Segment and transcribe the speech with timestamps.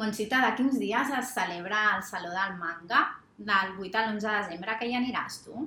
[0.00, 3.04] Montsita, d'aquí uns dies es celebra el Saló del Manga
[3.36, 5.64] del 8 a l'11 de desembre, que hi aniràs tu?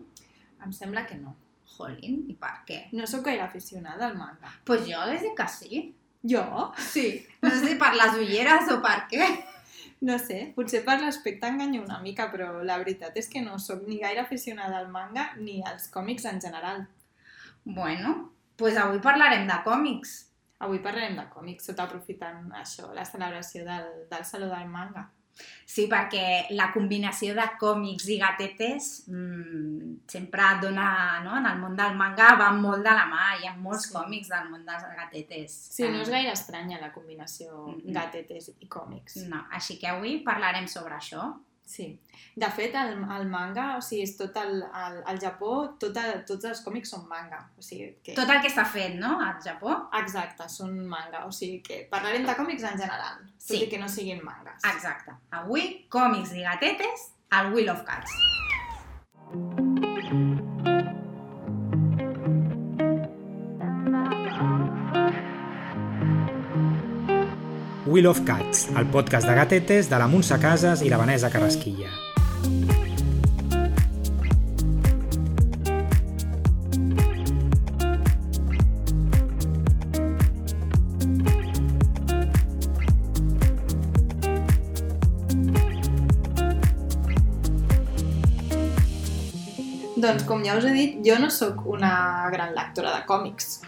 [0.63, 1.35] Em sembla que no.
[1.73, 2.79] Jolín, i per què?
[2.93, 4.45] No sóc gaire aficionada al manga.
[4.45, 5.81] Doncs pues jo les dic que sí.
[6.33, 6.43] Jo?
[6.77, 7.07] Sí.
[7.41, 9.29] No sé si per les ulleres o per què.
[10.05, 13.85] No sé, potser per l'aspecte enganyo una mica, però la veritat és que no sóc
[13.87, 16.85] ni gaire aficionada al manga ni als còmics en general.
[17.63, 20.11] Bueno, doncs pues avui parlarem de còmics.
[20.63, 25.09] Avui parlarem de còmics, tot aprofitant això, la celebració del, del Saló del Manga.
[25.65, 30.89] Sí, perquè la combinació de còmics i gatetes mmm, sempre dona,
[31.25, 31.37] no?
[31.39, 33.95] En el món del manga va molt de la mà, hi ha molts sí.
[33.95, 35.55] còmics del món dels gatetes.
[35.73, 37.95] Sí, no és gaire estranya la combinació mm -hmm.
[37.97, 39.23] gatetes i còmics.
[39.31, 41.33] No, així que avui parlarem sobre això.
[41.65, 41.87] Sí.
[42.35, 46.23] De fet, el, el manga, o sigui, és tot el, el, el Japó, tot el,
[46.27, 47.39] tots els còmics són manga.
[47.57, 48.15] O sigui, que...
[48.17, 49.77] Tot el que està fet, no?, al Japó?
[50.01, 51.23] Exacte, són manga.
[51.29, 53.63] O sigui que parlarem de còmics en general, tot sí.
[53.65, 54.61] i que no siguin mangas.
[54.73, 55.15] Exacte.
[55.41, 58.42] Avui, còmics i gatetes al Wheel of Cats.
[67.93, 71.91] Wheel of Cats, el podcast de gatetes de la Montse Casas i la Vanessa Carrasquilla.
[89.93, 91.93] Doncs, com ja us he dit, jo no sóc una
[92.33, 93.59] gran lectora de còmics.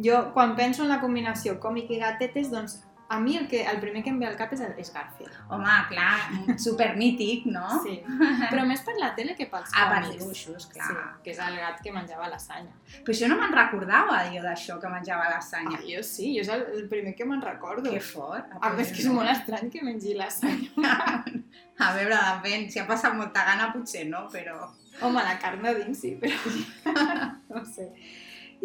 [0.00, 3.80] Jo, quan penso en la combinació còmic i gatetes, doncs a mi el, que, el
[3.80, 5.32] primer que em ve al cap és, és Garfield.
[5.54, 7.64] Home, clar, supermític, no?
[7.80, 7.94] Sí,
[8.50, 9.86] però més per la tele que pels ah, còmics.
[9.86, 10.88] Ah, per dibuixos, clar.
[10.90, 12.76] Sí, que és el gat que menjava lasanya.
[12.98, 15.80] Però això no me'n recordava, jo, d'això, que menjava lasanya.
[15.80, 17.88] Ah, jo sí, jo és el, el primer que me'n recordo.
[17.88, 18.52] Que fort.
[18.60, 20.94] A més, que és molt estrany que mengi lasanya.
[21.88, 24.68] a veure, depèn, si ha passat molta gana potser no, però...
[25.00, 26.36] Home, la carn de dins sí, però...
[27.54, 27.88] no sé.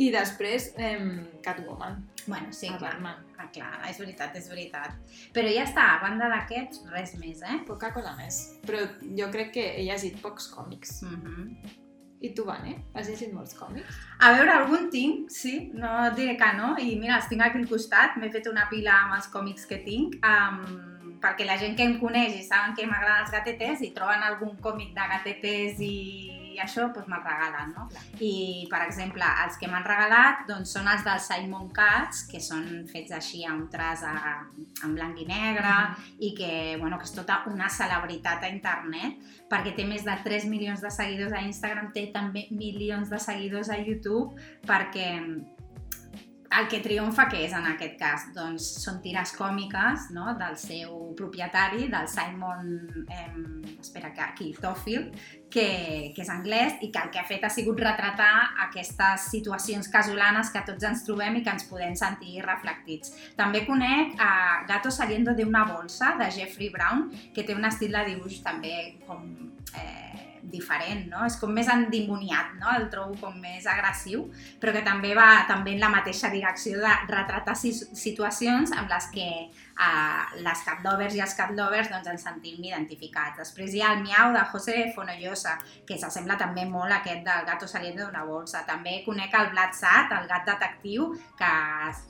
[0.03, 0.97] I després, eh,
[1.45, 2.01] Catwoman.
[2.27, 2.93] Bueno, sí, a clar.
[2.93, 3.25] Batman.
[3.37, 4.97] Ah, clar, és veritat, és veritat.
[5.35, 7.59] Però ja està, a banda d'aquests, res més, eh?
[7.67, 8.41] Poca cosa més.
[8.67, 8.83] Però
[9.19, 11.01] jo crec que he llegit pocs còmics.
[11.03, 11.79] Mm -hmm.
[12.23, 12.77] I tu, Vane?
[12.95, 13.95] Has llegit molts còmics?
[14.19, 16.77] A veure, algun tinc, sí, no diré que no.
[16.79, 19.77] I mira, els tinc aquí al costat, m'he fet una pila amb els còmics que
[19.83, 20.15] tinc.
[20.23, 24.23] Um, perquè la gent que em coneix i saben que m'agraden els gatetes i troben
[24.23, 27.87] algun còmic de gatetes i i això doncs, me'l regalen, no?
[27.91, 28.03] Clar.
[28.19, 28.33] I,
[28.71, 33.15] per exemple, els que m'han regalat doncs, són els del Simon Katz, que són fets
[33.17, 34.13] així a un traç a,
[34.85, 36.13] en blanc i negre mm -hmm.
[36.19, 39.17] i que, bueno, que és tota una celebritat a internet
[39.49, 43.69] perquè té més de 3 milions de seguidors a Instagram, té també milions de seguidors
[43.69, 45.09] a YouTube perquè
[46.59, 48.25] el que triomfa què és en aquest cas?
[48.35, 50.33] Doncs són tires còmiques no?
[50.39, 53.29] del seu propietari, del Simon, eh,
[53.79, 55.15] espera que aquí, Tofield,
[55.53, 55.67] que,
[56.15, 58.31] que és anglès i que el que ha fet ha sigut retratar
[58.67, 63.13] aquestes situacions casolanes que tots ens trobem i que ens podem sentir reflectits.
[63.37, 64.33] També conec a
[64.69, 68.77] Gato saliendo de una bolsa, de Jeffrey Brown, que té un estil de dibuix també
[69.07, 69.25] com...
[69.73, 71.23] Eh, diferent, no?
[71.27, 72.71] És com més endimoniat, no?
[72.75, 74.25] El trobo com més agressiu,
[74.61, 79.27] però que també va també en la mateixa direcció de retratar situacions amb les que
[79.47, 83.39] eh, les catlovers i els catlovers doncs, ens sentim identificats.
[83.39, 85.55] Després hi ha el miau de José Fonollosa,
[85.87, 88.65] que s'assembla també molt a aquest del gato saliendo d'una bolsa.
[88.67, 91.53] També conec el Blat Sat, el gat detectiu, que,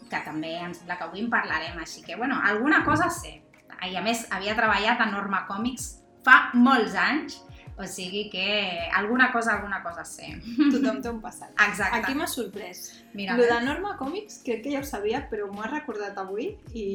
[0.10, 1.80] que també em sembla que avui en parlarem.
[1.80, 3.40] Així que, bueno, alguna cosa sé.
[3.84, 5.90] I a més, havia treballat a Norma Còmics
[6.24, 7.42] fa molts anys
[7.78, 10.30] o sigui que alguna cosa, alguna cosa sé.
[10.72, 11.54] Tothom té un passat.
[11.68, 12.00] Exacte.
[12.00, 12.84] Aquí m'ha sorprès.
[13.14, 16.52] Mira, Lo de Norma Còmics crec que ja ho sabia, però m'ho ha recordat avui
[16.78, 16.86] i,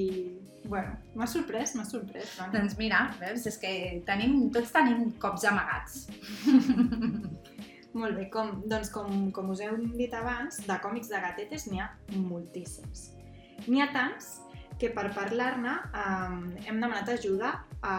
[0.65, 2.37] bueno, m'ha sorprès, m'ha sorprès.
[2.39, 2.51] No?
[2.55, 3.73] Doncs mira, veus, és que
[4.07, 6.05] tenim, tots tenim cops amagats.
[7.99, 11.83] Molt bé, com, doncs com, com us hem dit abans, de còmics de gatetes n'hi
[11.83, 13.09] ha moltíssims.
[13.67, 14.37] N'hi ha tants
[14.79, 17.97] que per parlar-ne eh, hem demanat ajuda a,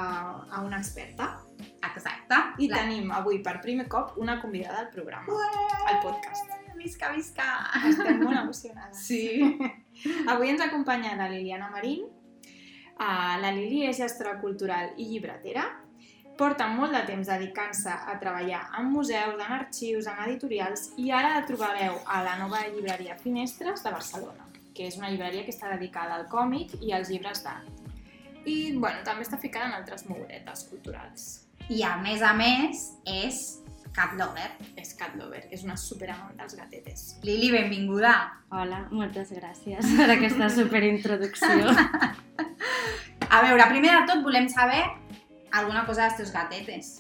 [0.48, 2.35] a una experta Exacte.
[2.57, 2.77] I la...
[2.81, 5.50] tenim avui per primer cop una convidada al programa, Ué!
[5.88, 6.56] al podcast.
[6.79, 7.50] Visca, visca!
[7.89, 9.03] Estem molt emocionades.
[9.03, 9.57] Sí.
[10.31, 12.07] avui ens acompanya la Liliana Marín.
[13.00, 15.65] Uh, la Lili és gestora cultural i llibretera.
[16.39, 21.33] Porta molt de temps dedicant-se a treballar en museus, en arxius, en editorials i ara
[21.35, 25.73] la trobareu a la nova llibreria Finestres de Barcelona, que és una llibreria que està
[25.75, 27.67] dedicada al còmic i als llibres d'art.
[28.47, 33.39] I bueno, també està ficada en altres moguretes culturals i a més a més és
[33.94, 34.48] cat lover.
[34.80, 37.04] És cat lover, és una superamant dels gatetes.
[37.25, 38.13] Lili, benvinguda.
[38.56, 41.69] Hola, moltes gràcies per aquesta superintroducció.
[41.69, 42.16] a
[43.38, 44.81] A veure, primer de tot volem saber
[45.54, 46.95] alguna cosa dels teus gatetes.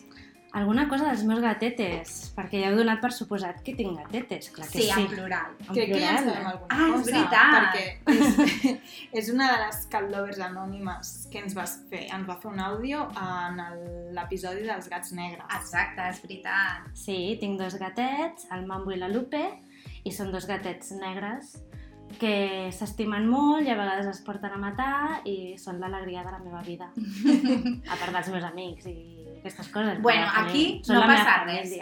[0.51, 4.65] Alguna cosa dels meus gatetes, perquè ja heu donat per suposat que tinc gatetes, clar
[4.65, 5.01] que Sí, sí.
[5.03, 5.51] en plural.
[5.61, 6.33] En Crec que ja en plural.
[6.33, 7.11] sabem alguna Ah, és cosa.
[7.11, 7.53] veritat.
[7.53, 7.85] Perquè
[8.15, 8.79] és,
[9.21, 12.07] és una de les catlovers anònimes que ens vas fer.
[12.15, 13.61] Ens va fer un àudio en
[14.17, 15.45] l'episodi dels gats negres.
[15.59, 16.89] Exacte, és veritat.
[16.97, 19.43] Sí, tinc dos gatets, el Mambo i la Lupe,
[20.03, 21.59] i són dos gatets negres
[22.17, 26.39] que s'estimen molt i a vegades es porten a matar i són l'alegria de la
[26.39, 26.89] meva vida.
[27.91, 29.97] a part dels meus amics i aquestes coses.
[30.03, 31.73] Bueno, també aquí són no passa res.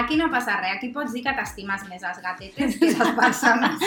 [0.00, 3.86] Aquí no passa res, aquí pots dir que t'estimes més les gatetes que les persones.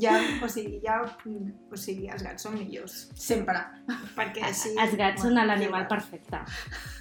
[0.00, 3.10] Ja, o sigui, ja, o sigui, els gats són millors.
[3.18, 3.60] Sempre.
[4.16, 4.72] Perquè així...
[4.80, 5.90] Els gats són bueno, l'animal igual.
[5.98, 6.40] perfecte.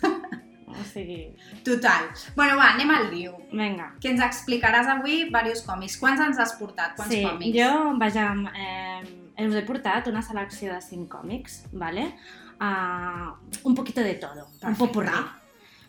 [0.72, 1.36] O sigui,
[1.66, 2.06] Total.
[2.36, 3.34] Bueno, va, anem al lío.
[3.52, 3.90] vinga.
[4.00, 5.98] Que ens explicaràs avui diversos còmics.
[6.00, 6.96] Quants ens has portat?
[6.96, 7.58] Quants sí, còmics?
[7.58, 12.14] jo, vaja, eh, us he portat una selecció de cinc còmics, ¿vale?
[12.62, 14.78] Uh, un poquito de todo, un Perfecte.
[14.78, 15.10] popurrí.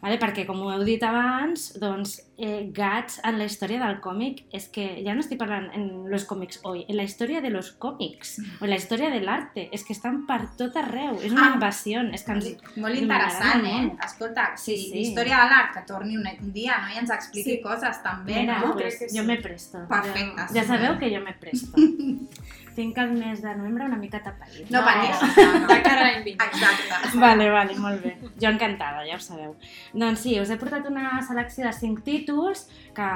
[0.02, 0.16] Vale?
[0.18, 4.64] Perquè, com ho heu dit abans, doncs, eh, gats en la història del còmic és
[4.74, 8.32] que ja no estic parlant en los còmics hoy, en la història de los còmics,
[8.60, 11.54] o en la història de l'arte, és que estan per tot arreu, és una Ah.
[11.54, 12.48] invasió, és que ens...
[12.82, 13.76] Molt interessant, eh?
[13.82, 14.02] molt.
[14.04, 14.98] Escolta, Sí, sí, sí.
[15.04, 16.88] història de l'art, que torni un, un dia, no?
[16.96, 17.60] I ens expliqui Sí.
[17.62, 18.72] coses també, Mira, no?
[18.72, 19.22] pues, jo sí.
[19.22, 19.86] me presto.
[19.88, 21.76] Perfecte, Ja, ja sabeu que jo me presto.
[22.74, 24.70] Tinc el mes de novembre una mica tapadit.
[24.70, 25.20] No patis.
[25.36, 25.82] No, No, de no.
[25.82, 26.28] cara a l'any.
[26.32, 27.18] Exacte.
[27.18, 28.16] Vale, vale, molt bé.
[28.40, 29.54] Jo encantada, ja ho sabeu.
[29.92, 32.66] Doncs sí, us he portat una selecció de cinc títols
[32.96, 33.08] que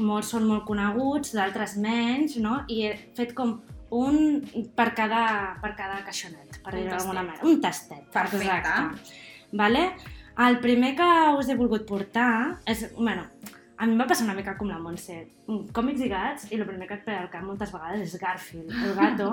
[0.00, 2.62] molts són molt coneguts, d'altres menys, no?
[2.68, 3.60] I he fet com
[3.92, 4.40] un
[4.74, 5.24] per cada,
[5.60, 7.44] per cada caixonet, per dir-ho d'alguna manera.
[7.44, 8.06] Un tastet.
[8.12, 8.46] Perfecte.
[8.46, 9.18] Exacte.
[9.52, 9.88] Vale?
[10.46, 13.26] El primer que us he volgut portar és, bueno,
[13.82, 15.16] a mi em va passar una mica com la Montse.
[15.74, 18.70] Còmics i gats, i el primer que et ve al cap moltes vegades és Garfield,
[18.70, 19.30] el gato.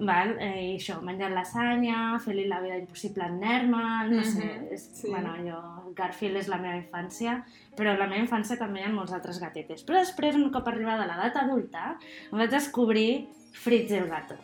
[0.00, 0.30] val?
[0.40, 4.84] Eh, I això, menjant lasanya, fer-li la vida impossible en Nermal, no sé, Mhm, és,
[5.00, 5.08] sí.
[5.10, 7.42] bueno, jo, Garfield és la meva infància,
[7.76, 9.84] però la meva infància també hi ha molts altres gatetes.
[9.84, 11.96] Però després, un cop arribada a l'edat adulta,
[12.32, 14.36] em vaig descobrir Fritz el gato.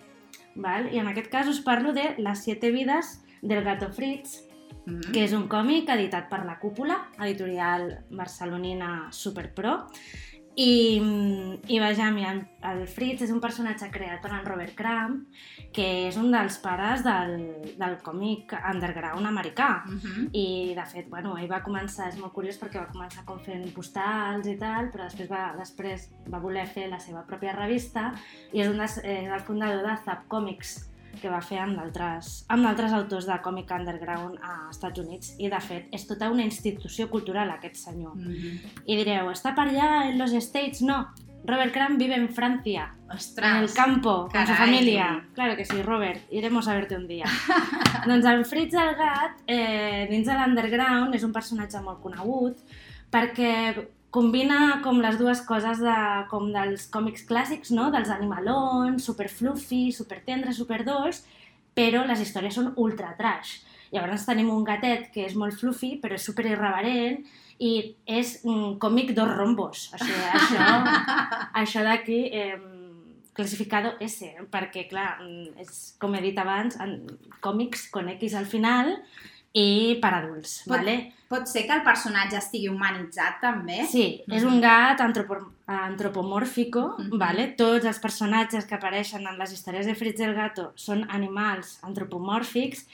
[0.56, 0.88] Val?
[0.92, 4.42] I en aquest cas us parlo de Les siete vides del gato Fritz,
[4.86, 5.10] Mm.
[5.12, 9.80] que és un còmic editat per la Cúpula, editorial barcelonina Superpro.
[10.56, 11.02] I,
[11.68, 12.30] i vaja, mira,
[12.70, 15.26] el Fritz és un personatge creat per en Robert Crumb,
[15.76, 17.34] que és un dels pares del,
[17.76, 19.82] del còmic underground americà.
[19.84, 20.30] Mhm.
[20.32, 23.68] I, de fet, bueno, ell va començar, és molt curiós perquè va començar com fent
[23.76, 28.14] postals i tal, però després va, després va voler fer la seva pròpia revista
[28.54, 30.78] i és, un des, és el fundador de Zap Comics,
[31.20, 35.34] que va fer amb d'altres amb d'altres autors de còmic underground a Estats Units.
[35.38, 38.16] I, de fet, és tota una institució cultural, aquest senyor.
[38.16, 38.58] Mhm.
[38.86, 40.82] I direu, està per allà en los States?
[40.82, 41.06] No,
[41.44, 43.48] Robert Crumb vive en Francia, Ostres.
[43.48, 44.56] en el campo, con su Carai.
[44.56, 45.28] familia.
[45.34, 47.24] Claro que sí, Robert, iremos a verte un dia.
[48.06, 52.58] doncs el Fritz el gat, eh, dins de l'underground, és un personatge molt conegut
[53.10, 55.96] perquè combina com les dues coses de,
[56.30, 57.90] com dels còmics clàssics, no?
[57.92, 61.20] dels animalons, super fluffy, super tendre, super dolç,
[61.76, 63.58] però les històries són ultra trash.
[63.92, 67.20] Llavors tenim un gatet que és molt fluffy, però és super irreverent
[67.60, 67.72] i
[68.08, 69.90] és un còmic dos rombos.
[69.92, 70.70] O sigui, això,
[71.62, 72.56] això d'aquí, eh,
[73.36, 77.02] classificado S, perquè, clar, mm, és, com he dit abans, en,
[77.44, 78.96] còmics con X al final
[79.56, 80.96] i per adults, Pot- vale?
[81.26, 83.80] Pot ser que el personatge estigui humanitzat, també?
[83.90, 84.52] Sí, és Mhm.
[84.52, 87.18] un gat antropo antropomòrfico, Mhm.
[87.18, 87.48] vale?
[87.56, 92.86] tots els personatges que apareixen en les històries de Fritz el Gato són animals antropomòrfics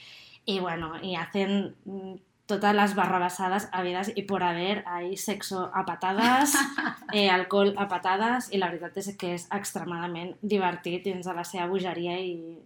[0.46, 2.14] i, bueno, i hacen mm,
[2.46, 6.54] totes les barrabassades habides i por haver, hay sexo a patadas,
[7.12, 11.44] eh, alcohol a patadas, i la veritat és que és extremadament divertit dins de la
[11.44, 12.58] seva bogeria i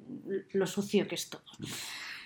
[0.54, 1.42] lo sucio que és tot.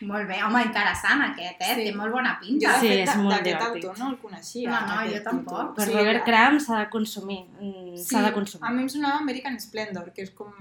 [0.00, 0.38] Molt bé.
[0.42, 1.74] Home, interessant aquest, eh?
[1.76, 1.84] Sí.
[1.84, 2.72] Té molt bona Jo, pinta.
[2.72, 4.70] de Sí, fet, és molt d'aquest autor no el coneixia.
[4.70, 5.74] No, no, jo tampoc.
[5.76, 8.64] Per Sí, Robert Crumb s'ha de consumir, mm, Sí, s'ha de consumir.
[8.66, 10.52] a mi em sonava American Splendor, que és com...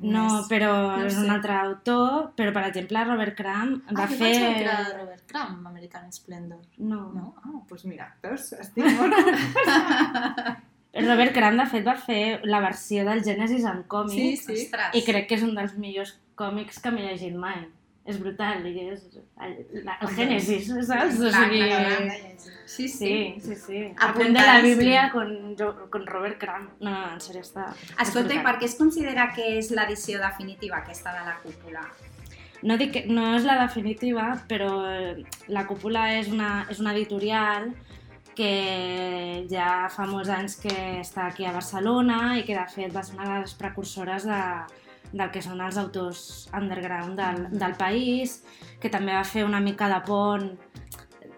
[0.00, 1.20] No, més- però no és sé.
[1.20, 4.32] un altre autor, però per exemple Robert Crumb va ah, jo fer...
[4.32, 6.60] pensava que era de Robert Crumb, American Splendor.
[6.78, 7.02] No.
[7.12, 7.34] No?
[7.42, 8.52] Ah, doncs pues mira, veus?
[8.52, 9.12] Estic molt...
[10.98, 14.52] Robert Crumb de fet va fer la versió del Genesis en còmic Sí, sí.
[14.64, 14.94] Ostres.
[14.98, 17.66] i crec que és un dels millors còmics que m'he llegit mai.
[18.08, 19.02] És brutal, i és
[19.84, 21.18] la- el Genesis, saps?
[21.20, 21.66] O sigui.
[22.68, 23.12] Sí, sí.
[23.44, 23.82] Sí, sí.
[24.00, 25.54] Apunt de la Bíblia con,
[25.90, 26.70] con Robert Crumb.
[26.80, 27.66] No, no, en sèrio, està...
[28.00, 31.84] Escolta, i per què es considera que és l'edició definitiva aquesta de la cúpula?
[32.62, 36.90] No, dic que, no és la definitiva, però eh, la Cúpula és una, és una
[36.96, 37.68] editorial
[38.34, 43.02] que ja fa molts anys que està aquí a Barcelona i que de fet va
[43.06, 44.40] ser una de les precursores de,
[45.12, 48.42] del que són els autors underground del, del país,
[48.80, 50.50] que també va fer una mica de pont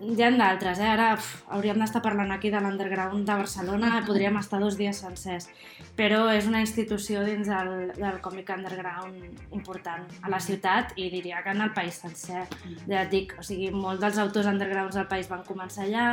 [0.01, 0.89] hi ha d'altres, eh?
[0.89, 5.51] Ara uf, hauríem d'estar parlant aquí de l'underground de Barcelona, podríem estar dos dies sencers.
[5.97, 11.43] Però és una institució dins del, del còmic underground important a la ciutat i diria
[11.45, 12.47] que en el país sencer.
[12.87, 16.09] Ja et dic, o sigui, molts dels autors undergrounds del país van començar allà,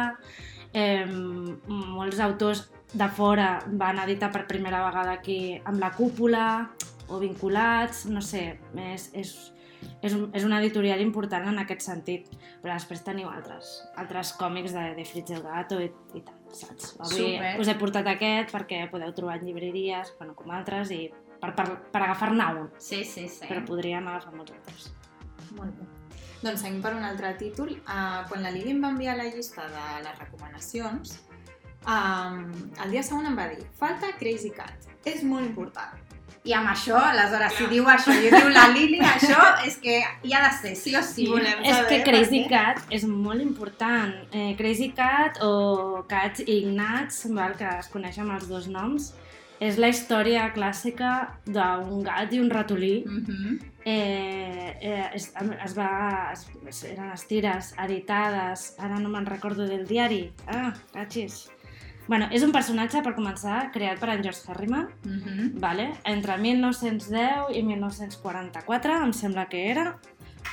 [0.74, 6.44] eh, molts autors de fora van editar per primera vegada aquí amb la cúpula
[7.08, 8.58] o vinculats, no sé,
[8.94, 9.34] és, és,
[10.02, 12.32] és, un, és una editorial important en aquest sentit,
[12.64, 16.96] però després teniu altres, altres còmics de, de Fritz el Gato i, i tal, saps?
[17.00, 17.54] Avui Super.
[17.62, 21.08] us he portat aquest perquè podeu trobar en llibreries, bueno, com altres, i
[21.42, 23.46] per, per, per agafar-ne un, Sí, sí, sí.
[23.46, 24.90] però podríem agafar molts altres.
[25.58, 25.94] Molt bé.
[26.38, 27.72] Doncs seguim per un altre títol.
[27.82, 31.16] Uh, quan la Lili em va enviar la llista de les recomanacions,
[31.82, 32.44] um,
[32.84, 34.92] el dia següent em va dir falta Crazy Cat.
[35.08, 36.07] És molt important.
[36.48, 40.34] I amb això, aleshores, si diu això i diu la Lili, això és que hi
[40.34, 41.28] ha de ser, sí o sí.
[41.28, 42.46] Volem És que Crazy.
[42.48, 44.14] Cat és molt important.
[44.32, 49.12] Eh, Crazy Cat o Cats Ignats, val, que es coneixen els dos noms,
[49.60, 51.14] és la història clàssica
[51.50, 53.02] d'un gat i un ratolí.
[53.06, 53.58] Mhm.
[53.88, 55.30] Eh, eh, es,
[55.64, 60.26] es va, es, eren les tires editades, ara no me'n recordo del diari.
[60.48, 61.46] Ah, cachis.
[62.08, 65.60] Bueno, és un personatge, per començar, creat per en George Harriman, Mhm.
[65.60, 65.94] vale?
[66.06, 69.98] entre 1910 i 1944, em sembla que era.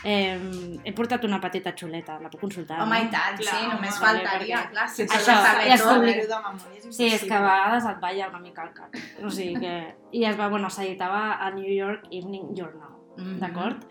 [0.03, 2.81] Eh, he portat una petita xuleta, la puc consultar?
[2.83, 3.05] Home, no?
[3.07, 5.79] i tant, Clar, sí, home, només vale, faltaria, perquè- clar, si Això, ja tot.
[5.79, 8.95] Saber-ho de memòria és Sí, és que a vegades et balla una mica el cap.
[9.25, 9.95] O sigui que...
[10.13, 13.39] I es va, bueno, s'editava a New York Evening Journal, Mhm.
[13.39, 13.85] d'acord?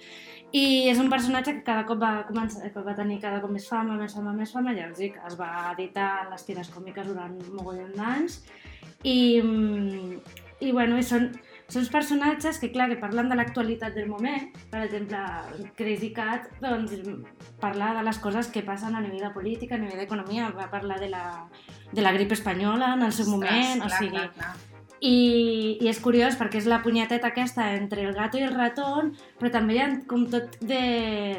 [0.54, 3.66] I és un personatge que cada cop va, començar, que va tenir cada cop més
[3.66, 7.34] fama, més fama, més fama, ja us dic, es va editar les tires còmiques durant
[7.34, 8.36] un mogollon d'anys
[9.02, 10.20] i, mm,
[10.62, 11.32] i, bueno, i són,
[11.74, 14.52] són personatges que, clar, que parlen de l'actualitat del moment.
[14.70, 15.24] Per exemple,
[15.80, 16.94] Crazy Cat, doncs,
[17.64, 21.00] parla de les coses que passen a nivell de política, a nivell d'economia, va parlar
[21.02, 21.26] de la,
[21.92, 24.22] de la grip espanyola en el seu moment, Ostres, o clar, sigui...
[24.22, 24.73] clar, clar.
[25.04, 29.12] I, I és curiós perquè és la punyeteta aquesta entre el gato i el ratón,
[29.40, 30.84] però també hi ha com tot de...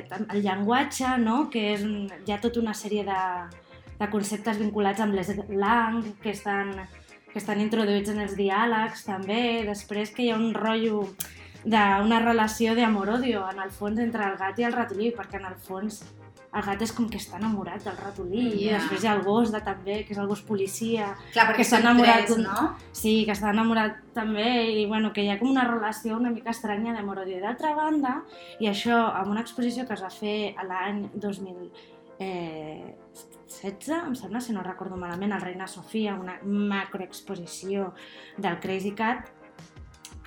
[0.04, 1.46] el llenguatge, no?
[1.52, 1.84] que és,
[2.26, 3.20] hi ha tota una sèrie de,
[4.02, 6.74] de conceptes vinculats amb l'eslang que estan,
[7.30, 11.06] que estan introduïts en els diàlegs també, després que hi ha un rotllo
[11.64, 15.56] d'una relació d'amor-odio en el fons entre el gat i el ratolí, perquè en el
[15.56, 16.02] fons
[16.54, 18.78] el gat és com que està enamorat del ratolí i Ja.
[18.78, 21.80] després hi ha el gos de també, que és el gos policia Clar, que són
[21.80, 22.76] enamorat tres, no?
[22.92, 26.50] Sí, que està enamorat també i bueno, que hi ha com una relació una mica
[26.50, 27.40] estranya d'amor-odio.
[27.42, 28.22] D'altra banda,
[28.60, 34.52] i això amb una exposició que es va fer a l'any 2016, em sembla, si
[34.52, 37.94] no recordo malament, al Reina Sofia, una macroexposició
[38.38, 39.28] del Crazy Cat,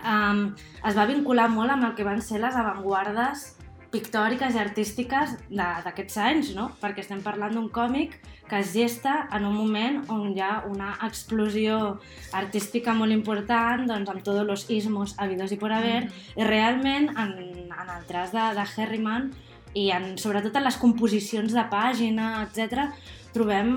[0.03, 0.53] um,
[0.85, 3.56] es va vincular molt amb el que van ser les avantguardes
[3.91, 6.71] pictòriques i artístiques d'aquests anys, no?
[6.81, 8.17] perquè estem parlant d'un còmic
[8.47, 11.99] que es gesta en un moment on hi ha una explosió
[12.33, 16.39] artística molt important, doncs amb tots els ismos habidos i por haver, Mhm.
[16.39, 17.33] i realment en,
[17.67, 19.33] en el tras de, de Herriman
[19.73, 22.91] i en, sobretot en les composicions de pàgina, etc
[23.37, 23.69] trobem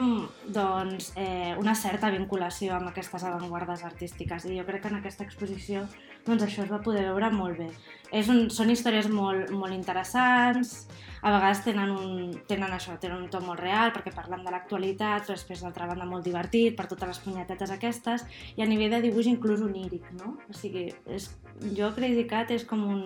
[0.48, 5.26] doncs, eh, una certa vinculació amb aquestes avantguardes artístiques i jo crec que en aquesta
[5.26, 5.84] exposició
[6.24, 7.68] doncs, això es va poder veure molt bé.
[8.16, 10.88] És un, són històries molt, molt interessants,
[11.20, 15.26] a vegades tenen, un, tenen això, tenen un to molt real perquè parlen de l'actualitat,
[15.26, 18.24] però després d'altra banda molt divertit per totes les punyetetes aquestes
[18.56, 20.38] i a nivell de dibuix inclús oníric, no?
[20.48, 21.28] O sigui, és,
[21.76, 23.04] jo Crazy Cat és com un...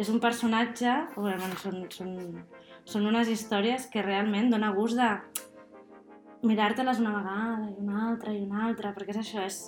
[0.00, 2.14] És un personatge, bueno, són, són,
[2.90, 5.10] són unes històries que realment dona gust de
[6.46, 9.58] mirar-te-les una vegada i una altra i una altra, perquè és això, és,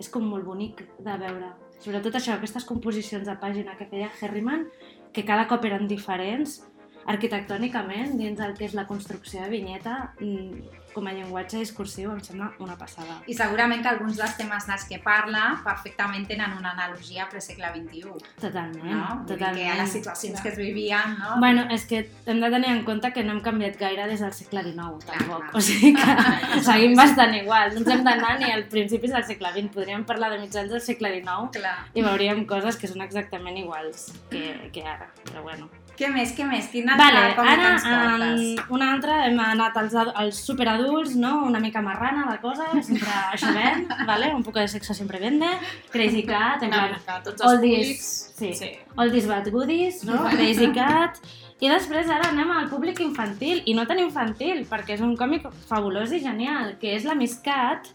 [0.00, 1.52] és com molt bonic de veure.
[1.84, 4.66] Sobretot això, aquestes composicions de pàgina que feia Herriman,
[5.14, 6.62] que cada cop eren diferents,
[7.10, 12.20] arquitectònicament, dins del que és la construcció de vinyeta, mm, com a llenguatge discursiu, em
[12.24, 13.18] sembla una passada.
[13.26, 17.68] I segurament que alguns dels temes dels que parla perfectament tenen una analogia al segle
[17.74, 19.02] XXI, Totalment, no?
[19.18, 19.56] Vull totalment.
[19.58, 21.38] que a les situacions que es vivien, no?
[21.40, 24.32] Bueno, és que hem de tenir en compte que no hem canviat gaire des del
[24.32, 25.44] segle XIX, Clar, tampoc.
[25.50, 25.56] clar.
[25.56, 27.74] O sigui que seguim bastant igual.
[27.74, 29.72] No ens hem d'anar ni als principis del segle XX.
[29.74, 31.78] Podríem parlar de mitjans del segle XIX Clar.
[31.94, 35.10] i veuríem coses que són exactament iguals que, que ara.
[35.24, 35.68] Però bueno.
[35.94, 36.66] Què més, què més?
[36.72, 38.40] Quin altre Vale, còmic ara ens portes?
[38.64, 41.44] um, una altra, hem anat als, als superadults, no?
[41.46, 44.32] Una mica marrana la cosa, sempre això ven, vale?
[44.34, 45.46] un poco de sexo siempre vende,
[45.92, 48.10] Crazy Cat, en plan, tots els oldies, públics.
[48.40, 48.52] sí.
[48.58, 48.72] sí.
[48.96, 50.24] Oldies Bad Goodies, no?
[50.34, 51.22] Crazy Cat.
[51.62, 55.46] I després ara anem al públic infantil, i no tan infantil, perquè és un còmic
[55.70, 57.86] fabulós i genial, que és la Miss Cat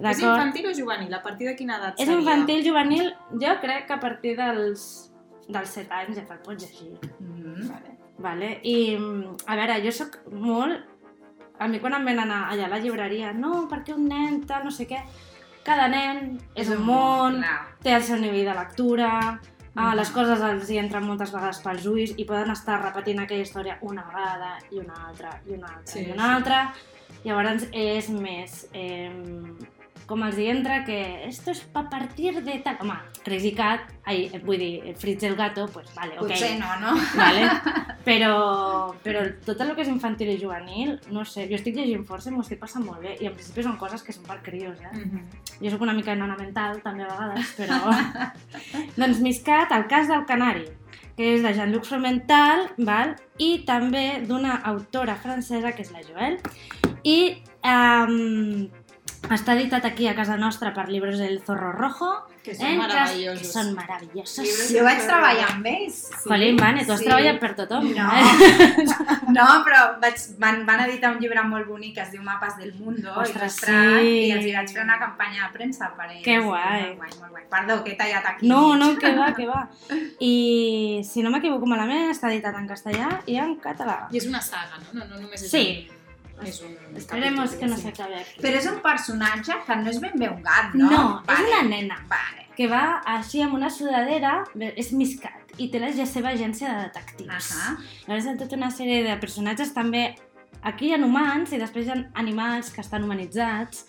[0.00, 1.12] És infantil o juvenil?
[1.14, 2.18] A partir de quina edat És seria?
[2.18, 5.11] infantil, juvenil, jo crec que a partir dels,
[5.52, 6.96] dels 7 anys ja te'l pots llegir.
[7.20, 7.68] Mm.
[7.68, 7.96] Vale.
[8.22, 8.48] Vale?
[8.62, 10.88] I, mm, a veure, jo sóc molt...
[11.62, 14.64] A mi quan em venen a, allà a la llibreria, no, perquè un nen, tal,
[14.64, 14.98] no sé què...
[15.62, 17.58] Cada nen és un món, Clar.
[17.84, 19.10] té el seu nivell de lectura,
[19.76, 19.94] ah, Mhm.
[19.96, 23.78] les coses els hi entren moltes vegades pels ulls i poden estar repetint aquella història
[23.82, 26.10] una vegada i una altra i una altra Sí, i sí.
[26.10, 26.74] una altra.
[27.24, 28.68] Llavors és més...
[28.72, 29.12] Eh,
[30.12, 32.76] com els hi entra que esto es pa partir de tal...
[32.84, 36.26] Home, Crazy Cat, ai, vull dir, Fritz el gato, pues vale, ok.
[36.26, 36.92] Potser no, no?
[37.16, 37.48] Vale?
[38.02, 38.32] Però,
[38.98, 42.34] però tot el que és infantil i juvenil, no sé, jo estic llegint força i
[42.34, 43.12] m'ho estic passant molt bé.
[43.22, 44.90] I en principi són coses que són per crios, eh?
[44.90, 45.20] Mhm.
[45.60, 47.78] Jo sóc una mica nana mental, també a vegades, però...
[48.98, 50.66] doncs Miscat, el cas del canari,
[51.14, 53.14] que és de Jean-Luc Fromental, val?
[53.38, 56.40] i també d'una autora francesa, que és la Joel,
[57.06, 57.18] i
[57.62, 58.66] um,
[59.30, 63.38] està editat aquí a casa nostra per Libros del Zorro Rojo, Que són cas- meravellosos.
[63.38, 64.38] que són meravellosos.
[64.44, 65.94] Llibres Jo vaig treballar amb ells.
[66.10, 66.28] Sí.
[66.28, 67.04] Jolín, Vane, tu has Sí.
[67.06, 67.92] treballat per tothom.
[67.94, 68.10] No.
[68.12, 68.86] Eh?
[69.32, 72.74] No, però vaig, van, van editar un llibre molt bonic que es diu Mapes del
[72.74, 74.10] Mundo Ostres, il·lustrat, sí.
[74.26, 76.24] i els hi vaig fer una campanya de premsa per ells.
[76.24, 76.82] Que guai.
[76.82, 77.44] Molt guai, molt guai.
[77.48, 78.46] Perdó, que he tallat aquí.
[78.48, 79.62] No, no, que va, que va.
[80.20, 84.08] I si no m'equivoco malament, està editat en castellà i en català.
[84.10, 84.98] I és una saga, no?
[85.00, 85.88] No, no només és Sí.
[85.88, 86.01] un...
[86.48, 88.40] És un Esperemos que no s'acabi aquí.
[88.42, 90.90] Però és un personatge que no és ben bé un gat, no?
[90.90, 91.48] No, és vale.
[91.48, 92.48] una nena Vale.
[92.56, 94.42] que va així amb una sudadera,
[94.76, 97.52] és Miss Cat, i té la seva agència de detectius.
[97.52, 97.76] Ahà.
[98.06, 100.14] Llavors hi ha tota una sèrie de personatges també
[100.62, 103.86] aquí hi ha humans i després hi ha animals que estan humanitzats,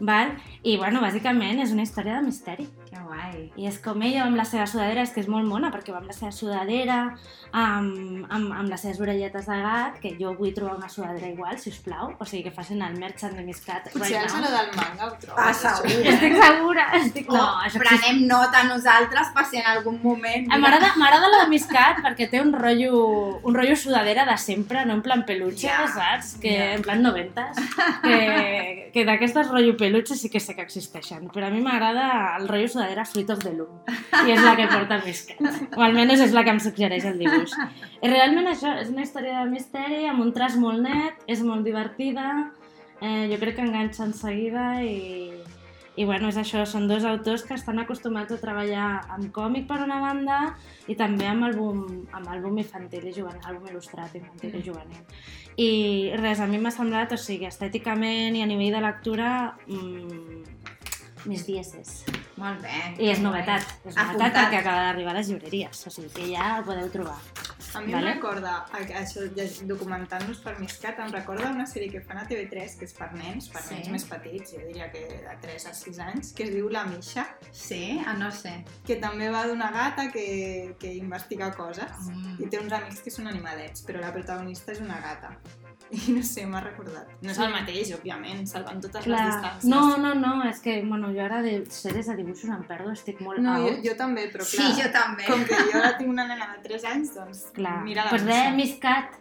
[0.00, 0.34] val?
[0.62, 2.66] I, bueno, bàsicament és una història de misteri.
[2.86, 3.50] Que guai.
[3.58, 5.98] I és com ella amb la seva sudadera, és que és molt mona, perquè va
[5.98, 6.98] amb la seva sudadera,
[7.52, 11.58] amb, amb, amb les seves orelletes de gat, que jo vull trobar una sudadera igual,
[11.58, 12.12] si us plau.
[12.20, 14.56] O sigui, que facin el merchant de Miss Cat Potser right saló now.
[14.56, 15.34] del manga ho trobes.
[15.36, 16.06] Ah, segur.
[16.12, 17.28] Estic segura, estic...
[17.28, 20.46] No, Oh, això prenem nota nosaltres per si en algun moment...
[20.52, 22.96] Ah, M'agrada la de Miss Cat perquè té un rotllo,
[23.46, 26.36] un rotllo sudadera de sempre, no en plan peluche, Ja, saps?
[26.42, 26.70] Que ja.
[26.78, 27.58] en plan noventes.
[28.02, 32.48] Que, que d'aquestes rotllo peluche sí que sé que existeixen, però a mi m'agrada el
[32.48, 33.80] rotllo sudadera Fruit of the Loom.
[34.26, 35.42] I és la que porta Miss Cat.
[35.76, 37.56] O almenys és la que em suggereix el dibuix.
[38.02, 41.66] I realment això és una història de misteri amb un traç molt net, és molt
[41.66, 42.52] divertida,
[43.00, 45.32] eh, jo crec que enganxa en seguida i,
[45.96, 49.80] i bueno, és això, són dos autors que estan acostumats a treballar amb còmic per
[49.84, 50.40] una banda
[50.88, 55.04] i també amb àlbum, amb àlbum infantil i juvenil, àlbum il·lustrat infantil i juvenil.
[55.56, 55.70] I
[56.20, 59.30] res, a mi m'ha semblat, o sigui, estèticament i a nivell de lectura,
[59.66, 60.75] mmm,
[61.26, 62.04] mis dieces.
[62.36, 62.94] Molt bé.
[62.98, 64.34] I és novetat, és novetat Apuntat.
[64.36, 67.16] perquè acaba d'arribar a les llibreries, o sigui que ja el podeu trobar.
[67.74, 68.10] A mi Vale.
[68.10, 69.24] em recorda, a- això,
[69.66, 73.48] documentant-nos per Miscat, em recorda una sèrie que fan a TV3, que és per nens,
[73.48, 73.74] per Sí.
[73.74, 76.84] nens més petits, jo diria que de 3 a 6 anys, que es diu La
[76.84, 78.00] Misha, Sí?
[78.06, 78.64] Ah, no sé.
[78.86, 82.42] que també va d'una gata que, que investiga coses Mm.
[82.42, 85.36] i té uns amics que són animalets, però la protagonista és una gata.
[86.08, 87.10] I no sé, m'ha recordat.
[87.22, 89.26] No és el mateix, òbviament, salvant totes les Clar.
[89.30, 89.68] distàncies.
[89.70, 93.20] No, no, no, és que, bueno, jo ara de sèries de dibuixos em perdo, estic
[93.22, 93.84] molt no jo, out.
[93.86, 95.24] jo també, però Sí, clar, jo també.
[95.28, 98.24] com que jo ara tinc una nena de 3 anys, doncs Clar, mira la pues
[98.26, 99.14] res, Miss Cat.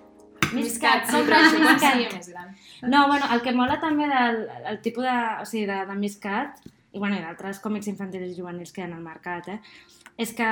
[0.54, 1.94] Miss Cat, sí, compra això Miss Cat.
[1.94, 2.52] sigui més gran.
[2.84, 4.42] No, bueno, el que mola també del
[4.74, 8.32] el tipus de, o sigui, de, de Miss Cat, i, bueno, i d'altres còmics infantils
[8.32, 9.60] i juvenils que hi ha al mercat, eh,
[10.18, 10.48] és que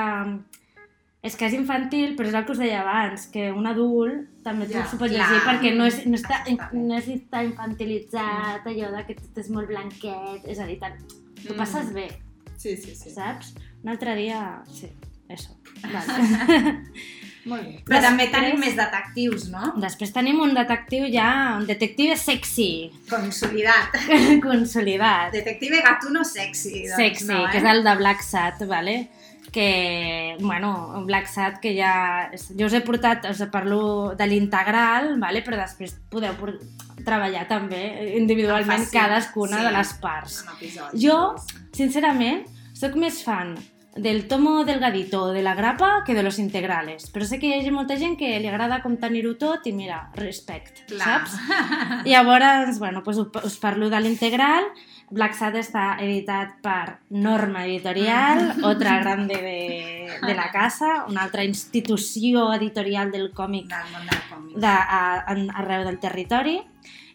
[1.24, 4.66] és que és infantil, però és el que us deia abans, que un adult també
[4.68, 5.24] Ja, s'ho pot clar.
[5.24, 6.42] llegir perquè no, és, no, està,
[6.76, 10.98] no és tan infantilitzat, allò de que tot és molt blanquet, és a dir, tant,
[11.42, 11.56] t'ho Mm.
[11.56, 12.08] passes bé,
[12.56, 13.10] Sí, sí, sí.
[13.10, 13.54] saps?
[13.82, 14.88] Un altre dia, sí,
[15.28, 15.56] eso.
[15.82, 16.04] Vale.
[17.44, 17.82] Molt bé.
[17.84, 19.74] Però també Després- tenim més detectius, no?
[19.76, 23.92] Després tenim un detectiu ja, un detective sexy, Consolidat.
[24.42, 25.32] consolidat.
[25.32, 26.86] Detective gatuno sexy.
[26.86, 27.50] Doncs, Sexy, no, eh?
[27.52, 29.10] que és el de Black Sat, vale?
[29.54, 32.30] Que, bueno, Black Sat, que ja...
[32.58, 35.44] Jo us he portat, us parlo de l'integral, vale?
[35.46, 36.34] però després podeu
[37.06, 37.84] treballar també
[38.18, 39.68] individualment fàcil, cadascuna sí.
[39.68, 40.40] de les parts.
[40.98, 41.18] Jo,
[41.70, 42.42] sincerament,
[42.74, 43.54] sóc més fan
[43.94, 47.06] del tomo delgadito de la grapa que de los integrales.
[47.14, 50.08] Però sé que hi ha molta gent que li agrada com tenir-ho tot i mira,
[50.18, 51.22] respect, Clar.
[51.22, 51.38] saps?
[52.10, 54.66] Llavors, bueno, doncs us parlo de l'integral.
[55.10, 59.60] Black Sad està editat per Norma Editorial, otra grande de,
[60.22, 65.98] de la casa, una altra institució editorial del còmic Del de, a, a, arreu del
[66.00, 66.58] territori.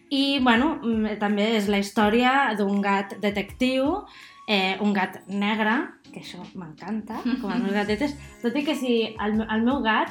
[0.10, 4.06] I, bueno, mm, també és la història d'un gat detectiu,
[4.50, 5.76] eh, un gat negre,
[6.10, 10.10] que això m'encanta, com els meus gatetes, tot i que si el, el meu gat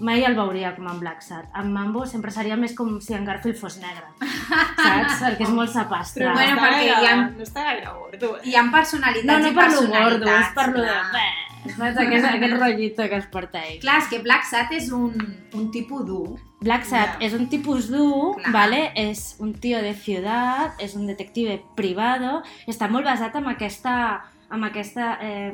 [0.00, 1.46] mai el veuria com en Black Sat.
[1.56, 5.20] En Mambo sempre seria més com si en Garfield fos negre, saps?
[5.22, 6.24] Perquè és molt sapastre.
[6.26, 8.36] Però Bueno, no, està perquè gaire, hi ha- no està gaire gordo.
[8.36, 8.48] eh?
[8.50, 10.96] Hi ha personalitats no, no i per lo gordo, és per lo de...
[11.14, 11.28] Bé,
[11.76, 11.96] saps?
[12.04, 13.78] Aquest, aquest rotllito que es porta ell.
[13.80, 15.14] Clar, és que Black Sat és un,
[15.54, 16.36] un tipus dur.
[16.64, 17.26] Black Sat Ja.
[17.26, 18.52] es un tipus dur, Clar.
[18.52, 18.92] ¿vale?
[18.96, 24.64] és un tio de ciutat, és un detective privado, està molt basat en aquesta amb
[24.64, 25.52] aquesta, eh,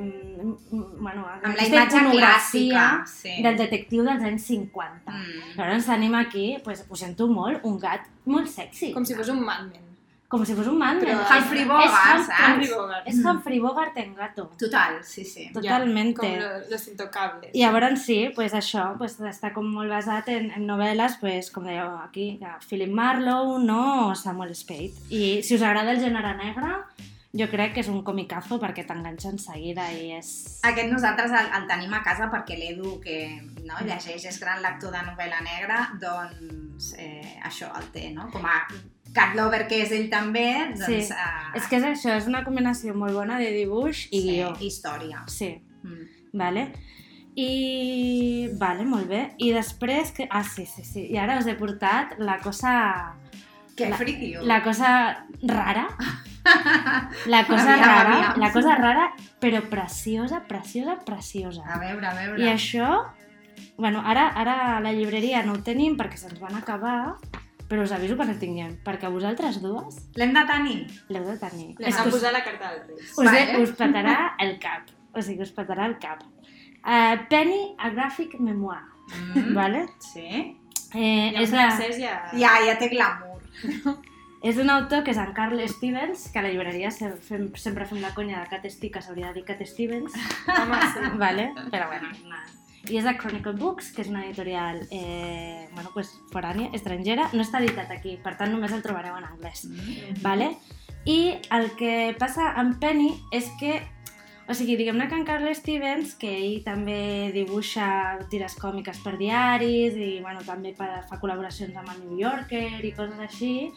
[0.71, 2.87] bueno, Amb la aquesta imatge clàssica.
[3.07, 3.43] Sí.
[3.43, 5.13] del detectiu dels anys 50.
[5.13, 5.55] Mm.
[5.57, 8.93] Llavors tenim aquí, pues, ho sento molt, un gat molt sexy.
[8.93, 9.87] Com si fos un Mad Men.
[10.31, 11.01] Com si fos un man.
[11.01, 12.29] Però Humphrey Bogart, saps?
[12.47, 13.07] Humphrey Bogart.
[13.09, 14.45] és Humphrey Bogart en gato.
[14.57, 15.49] Total, sí, sí.
[15.53, 16.23] Totalmente.
[16.23, 17.51] Ja, com lo- los intocables.
[17.53, 21.65] I llavors sí, pues això pues, està com molt basat en, en novel·les, pues, com
[21.65, 24.11] dèieu aquí, Philip Marlowe, no?
[24.11, 24.93] o Samuel Spade.
[25.11, 26.77] I si us agrada el gènere negre,
[27.33, 30.59] jo crec que és un comicazo perquè t'enganxa en seguida i és...
[30.67, 33.19] Aquest nosaltres el, el tenim a casa perquè l'Edu, que
[33.65, 38.27] no, llegeix, és gran lector de novel·la negra, doncs eh, això el té, no?
[38.35, 38.57] Com a
[39.15, 40.87] cat lover que és ell també, doncs...
[40.87, 41.15] Sí.
[41.15, 44.55] eh, És que és això, és una combinació molt bona de dibuix i sí, guió.
[44.61, 45.25] història.
[45.29, 46.07] Sí, Mm.
[46.37, 46.63] vale.
[47.41, 48.51] I...
[48.59, 49.21] Vale, molt bé.
[49.39, 50.11] I després...
[50.13, 50.27] Que...
[50.31, 51.07] Ah, sí, sí, sí.
[51.15, 53.15] I ara us he portat la cosa...
[53.79, 54.43] Que La- friquio.
[54.45, 54.91] La cosa
[55.43, 55.87] rara.
[57.27, 58.41] La cosa Aviam, rara, aviam.
[58.41, 61.63] la cosa rara, però preciosa, preciosa, preciosa.
[61.67, 62.43] A veure, a veure.
[62.43, 62.89] I això,
[63.77, 67.17] bueno, ara, ara a la llibreria no ho tenim perquè se'ns van acabar,
[67.71, 70.79] però us aviso quan ho tinguem, perquè vosaltres dues L'hem de tenir?
[71.09, 71.69] l'heu de tenir.
[71.79, 73.11] Que us, posar la carta dels Reis.
[73.17, 73.59] us, Vale.
[73.63, 76.25] us petarà el cap, o sigui, us petarà el cap.
[76.81, 79.55] Uh, Penny, a graphic memoir, Mm.
[79.55, 79.87] vale?
[79.99, 80.57] Sí.
[80.95, 81.65] Eh, en és, la,
[81.99, 82.13] ja...
[82.33, 83.41] Ja, ja té glamour.
[84.43, 88.01] és un autor que és en Carl Stevens, que a la llibreria fem, sempre fem
[88.01, 90.17] la conya de Cat Stick, que s'hauria de dir Cat Stevens,
[90.49, 91.13] Home, sí.
[91.25, 91.51] vale?
[91.71, 92.49] però bueno, nada.
[92.89, 97.29] I és de Chronicle Books, que és una editorial eh, bueno, pues, forània, estrangera.
[97.37, 99.67] No està editat aquí, per tant només el trobareu en anglès.
[99.69, 100.23] Mm.
[100.25, 100.55] Vale?
[101.05, 103.77] I el que passa amb Penny és que,
[104.49, 110.01] o sigui, diguem-ne que en Carl Stevens, que ell també dibuixa tires còmiques per diaris
[110.01, 113.71] i bueno, també fa col·laboracions amb el New Yorker i coses així,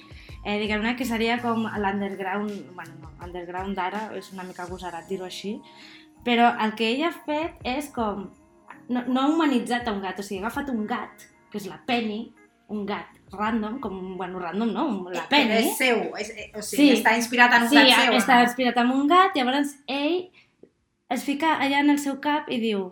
[0.43, 5.25] eh, diguem-ne que seria com l'underground, bueno, no, underground d'ara, és una mica agosarat dir-ho
[5.25, 5.57] així,
[6.25, 8.29] però el que ell ha fet és com,
[8.89, 11.67] no, no ha humanitzat a un gat, o sigui, ha agafat un gat, que és
[11.69, 12.25] la Penny,
[12.73, 16.61] un gat random, com, bueno, random no, la Però Penny, és seu, és, eh, o
[16.61, 16.97] sigui, Sí.
[17.01, 18.13] està inspirat en un sí, gat seu.
[18.17, 18.47] està no?
[18.47, 20.29] inspirat en un gat, llavors ell
[21.09, 22.91] es fica allà en el seu cap i diu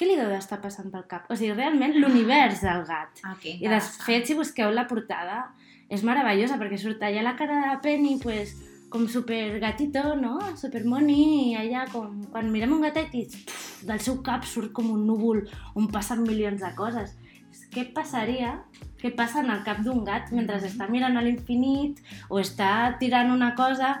[0.00, 1.26] què li deu d'estar passant pel cap?
[1.28, 3.20] O sigui, realment l'univers del gat.
[3.22, 5.50] Ah, que I de fet, si busqueu la portada,
[5.90, 8.54] és meravellosa perquè surt allà la cara de la Penny, pues,
[8.90, 10.36] com super gatito, no?
[10.58, 12.20] Super moni, i allà com...
[12.30, 15.44] Quan mirem un gatet i puf, del seu cap surt com un núvol
[15.78, 17.14] on passen milions de coses.
[17.74, 18.56] Què passaria,
[19.00, 21.98] què passa en el cap d'un gat mentre està mirant a l'infinit
[22.28, 24.00] o està tirant una cosa,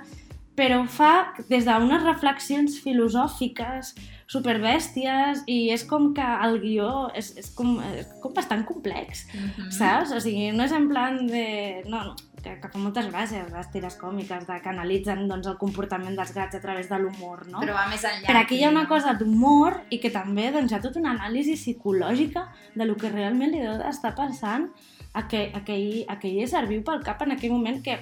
[0.58, 3.94] però ho fa des d'unes reflexions filosòfiques
[4.30, 6.88] superbèsties i és com que el guió
[7.18, 9.70] és, és, com, és com bastant complex, Mhm.
[9.74, 10.12] saps?
[10.12, 11.82] O sigui, no és en plan de...
[11.86, 15.58] No, no, que, que fa moltes gràcies les tires còmiques de, que analitzen doncs, el
[15.60, 17.60] comportament dels gats a través de l'humor, no?
[17.60, 18.26] Però va més enllà.
[18.28, 21.12] Però aquí hi ha una cosa d'humor i que també doncs, hi ha tota una
[21.18, 24.70] anàlisi psicològica de lo que realment li deu d'estar pensant
[25.12, 27.98] a aquell, aquell, aquell ésser viu pel cap en aquell moment que,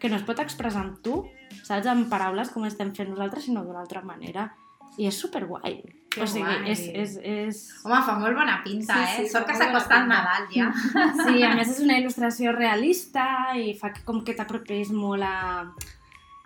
[0.00, 1.26] que no es pot expressar amb tu,
[1.66, 1.86] saps?
[1.90, 4.52] En paraules com estem fent nosaltres, sinó d'una altra manera.
[4.98, 5.78] I és superguai.
[6.10, 6.72] Que o sigui, guai.
[6.72, 7.58] és, és, és...
[7.84, 9.26] Home, fa molt bona pinta, Sí, eh?
[9.26, 10.66] sí, Sort fa que s'acosta el bona Nadal, ja.
[11.24, 13.24] Sí, a més és una il·lustració realista
[13.54, 15.70] i fa que, com que t'apropis molt a,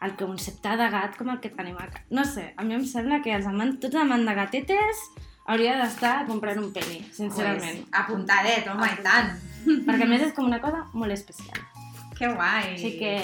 [0.05, 2.05] al concepte de gat com el que tenim a casa.
[2.13, 5.01] No sé, a mi em sembla que els amants, tots amants de gatetes
[5.47, 7.81] hauria d'estar comprant un penny, sincerament.
[7.87, 9.33] Pues, apuntadet, home, i tant.
[9.89, 11.65] Perquè a més és com una cosa molt especial.
[12.19, 12.75] Que guai.
[12.77, 13.17] Així que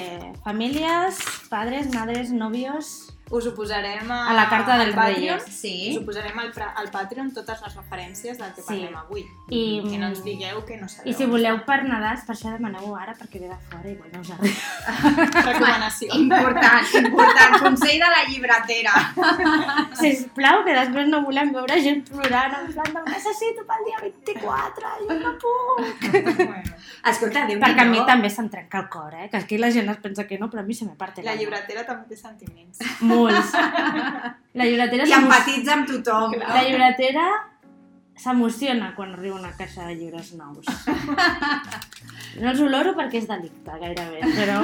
[0.48, 1.20] famílies,
[1.52, 3.10] padres, madres, novios...
[3.30, 5.38] Us ho posarem a, A la carta al dels Patreon.
[5.38, 5.44] Reyes.
[5.54, 5.90] Sí.
[5.92, 8.66] Us ho posarem al, al Patreon totes les referències del que Sí.
[8.68, 9.22] parlem avui.
[9.48, 11.10] I, Que no ens digueu que no sabeu.
[11.10, 14.10] I si voleu per Nadal, per això demaneu ara perquè ve de fora i igual
[14.12, 15.44] no us arriba.
[15.50, 16.08] Recomanació.
[16.14, 17.58] Important, important.
[17.62, 18.94] Consell de la llibretera.
[20.00, 24.92] Sisplau, que després no volem veure gent plorant en plan de necessito pel dia 24,
[25.06, 26.10] jo no puc.
[26.36, 26.76] bueno,
[27.10, 29.28] Escolta, déu Perquè a mi també se'm trenca el cor, eh?
[29.30, 31.30] Que aquí la gent es pensa que no, però a mi se me parte la
[31.30, 31.40] l'alma.
[31.40, 32.78] llibretera també té sentiments.
[33.20, 33.54] Molts.
[34.58, 36.32] La llibretera, I empatitza amb tothom.
[36.34, 36.48] Clar.
[36.56, 37.26] la llibretera
[38.18, 40.66] s'emociona quan arriba una caixa de llibres nous.
[42.40, 44.60] No els oloro perquè és delicte, gairebé, però...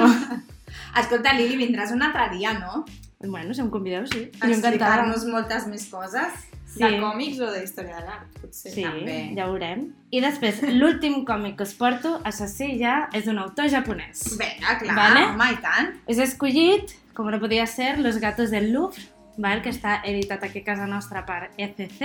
[0.99, 2.85] Escolta, Lili, vindràs un altre dia, no?
[3.19, 4.27] Bueno, si em convideu, sí.
[4.45, 6.45] Explicar-nos moltes més coses.
[6.67, 6.83] Sí.
[6.83, 8.71] De còmics o de història de l'art, potser.
[8.71, 9.17] Sí, també.
[9.35, 9.87] ja ho veurem.
[10.13, 14.23] I després, l'últim còmic que us porto, això sí, ja és d'un autor japonès.
[14.37, 15.23] Vinga, clar, Vale.
[15.31, 15.93] home, i tant.
[16.11, 19.01] És escollit, com no podia ser, Los gatos del Louvre,
[19.41, 19.63] val?
[19.65, 22.03] que està editat aquí a casa nostra per ECC,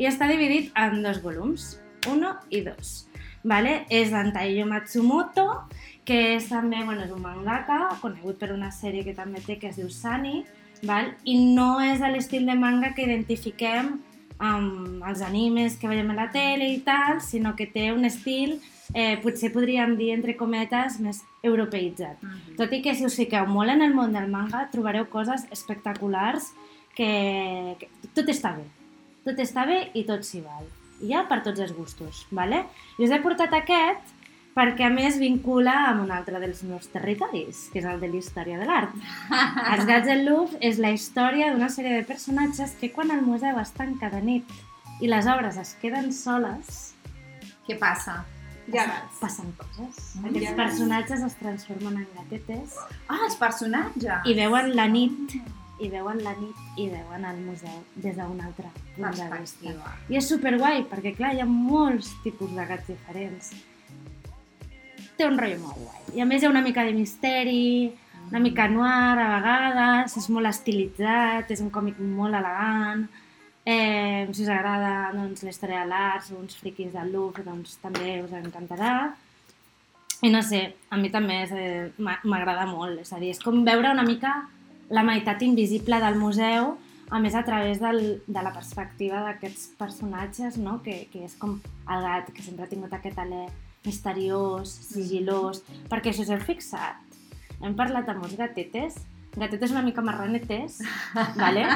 [0.00, 1.74] i està dividit en dos volums,
[2.08, 2.94] 1 i 2.
[3.44, 3.82] Vale?
[3.92, 5.44] És d'en Taiyo Matsumoto,
[6.08, 9.68] que és també bueno, és un mangaka, conegut per una sèrie que també té, que
[9.68, 10.46] es diu Sunny,
[10.88, 11.12] val?
[11.28, 13.98] i no és l'estil de manga que identifiquem
[14.40, 18.56] amb els animes que veiem a la tele i tal, sinó que té un estil,
[18.94, 22.22] eh, potser podríem dir, entre cometes, més europeïtzat.
[22.22, 22.56] Mhm.
[22.58, 26.52] Tot i que si us fiqueu molt en el món del manga trobareu coses espectaculars
[26.94, 28.66] que, que tot està bé.
[29.24, 30.66] Tot està bé i tot s'hi val.
[31.00, 32.64] Hi ha per tots els gustos, ¿vale?
[32.98, 34.16] I us he portat aquest
[34.54, 38.18] perquè a més vincula amb un altre dels meus territoris, que és el de la
[38.18, 38.92] història de l'art.
[39.72, 43.58] Els gats del Louvre és la història d'una sèrie de personatges que quan el museu
[43.62, 44.56] es tanca de nit
[45.00, 46.90] i les obres es queden soles,
[47.70, 48.24] Què passa?
[48.72, 49.18] Gegants.
[49.20, 50.14] passen coses.
[50.16, 50.56] Mm, Aquests gegants.
[50.62, 52.76] personatges es transformen en gatetes
[53.08, 54.26] Ah, els personatges.
[54.26, 55.34] i veuen la nit
[55.80, 59.74] i veuen la nit i veuen el museu des d'un altre punt de vista.
[60.10, 63.52] I és superguai, perquè clar, hi ha molts tipus de gats diferents.
[65.16, 66.16] Té un rotllo molt guai.
[66.16, 67.94] I a més hi ha una mica de misteri,
[68.30, 73.08] una mica noir a vegades, és molt estilitzat, és un còmic molt elegant.
[73.70, 78.16] Eh, si us agrada doncs, la història de l'art, uns friquis del Louvre, doncs també
[78.24, 79.12] us encantarà.
[80.26, 83.62] I no sé, a mi també eh, m'a- m'agrada molt, és a dir, és com
[83.64, 84.32] veure una mica
[84.90, 86.72] la meitat invisible del museu,
[87.10, 90.80] a més a través del, de la perspectiva d'aquests personatges, no?
[90.82, 93.46] que, que és com el gat, que sempre ha tingut aquest alè
[93.86, 96.98] misteriós, sigilós, perquè si us heu fixat,
[97.62, 98.98] hem parlat amb molts gatetes,
[99.36, 100.80] gatetes una mica marranetes,
[101.42, 101.66] vale?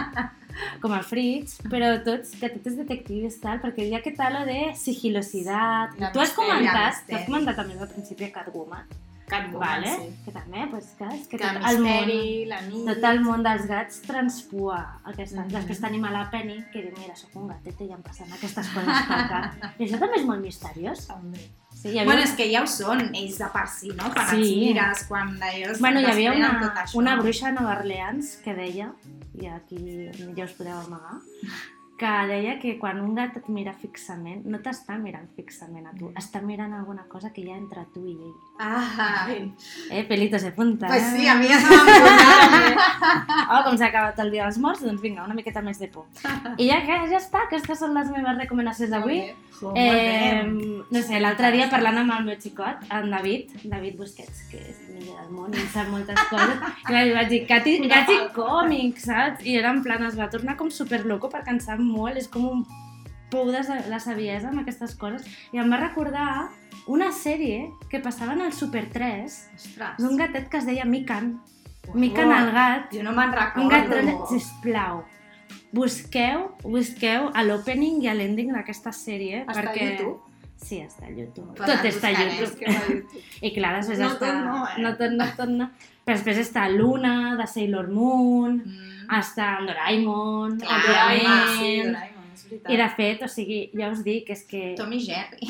[0.82, 5.96] com el Fritz, però tots gatetes detectives, tal, perquè hi ha aquest halo de sigilositat.
[5.98, 8.86] La Tu has comentat, tu has comentat també al principi Catwoman,
[9.26, 9.92] Catwoman, vale?
[9.96, 10.08] sí.
[10.24, 12.86] que també, pues, que, és que Que tot el el món, misteri, la nit...
[12.90, 15.44] tot el món dels gats transpua aquesta.
[15.48, 18.32] Després tenim a la Penny, que diu, mira, sóc un gatet i ja em passen
[18.36, 19.60] aquestes coses pel cap.
[19.80, 21.06] I això també és molt misteriós.
[21.08, 21.40] També.
[21.74, 22.04] Sí, havia...
[22.06, 24.10] Bueno, és que ja ho són, ells de per si, no?
[24.14, 24.36] Quan Sí.
[24.40, 26.98] els mires, quan ells Bueno, hi havia una, tot això.
[27.00, 28.92] una bruixa a Nova Orleans que deia,
[29.40, 29.80] i aquí
[30.36, 31.18] ja us podeu amagar,
[31.96, 36.08] que deia que quan un gat et mira fixament, no t'està mirant fixament a tu,
[36.18, 38.32] està mirant alguna cosa que hi ha entre tu i ell.
[38.58, 39.28] Ah,
[39.90, 40.86] Eh, pelito se punta.
[40.88, 41.28] pues sí, eh?
[41.30, 41.84] a mi ja se m'ha
[43.54, 46.06] Oh, com s'ha acabat el dia dels morts, doncs vinga, una miqueta més de por.
[46.58, 49.20] I ja, que ja està, aquestes són les meves recomanacions d'avui.
[49.76, 50.42] Eh,
[50.90, 54.80] no sé, l'altre dia parlant amb el meu xicot, en David, David Busquets, que és
[54.88, 56.58] el millor del món i sap moltes coses,
[56.90, 59.44] i vaig dir, gats i còmics, saps?
[59.46, 62.44] I era en plan, es va tornar com superloco perquè en sap molt, és com
[62.48, 62.64] un
[63.30, 65.24] pou de la saviesa amb aquestes coses.
[65.52, 66.50] I em va recordar
[66.86, 69.96] una sèrie que passava en el Super 3 Ostres.
[69.98, 71.40] d'un gatet que es deia Mikan.
[71.94, 73.62] Mikan el gat, Jo no me'n recordo.
[73.62, 75.02] un gat sisplau.
[75.72, 79.42] Busqueu, busqueu a l'opening i a l'ending d'aquesta sèrie.
[79.44, 79.88] Està a perquè...
[79.90, 80.20] YouTube?
[80.64, 81.50] Sí, està a YouTube.
[81.58, 82.54] Pues tot està a YouTube.
[82.62, 83.18] Tu.
[83.48, 84.28] I clar, després No està...
[84.30, 84.82] tot no, eh?
[84.84, 85.66] No tot no, tot no.
[86.06, 88.93] Però després està Luna, de Sailor Moon, Mm.
[89.20, 91.26] Està Doraemon, Clar, òbviament.
[91.26, 92.72] home, Sí, Doraemon, és veritat.
[92.72, 95.48] I de fet, o sigui, ja us dic, és que Tom i Jerry.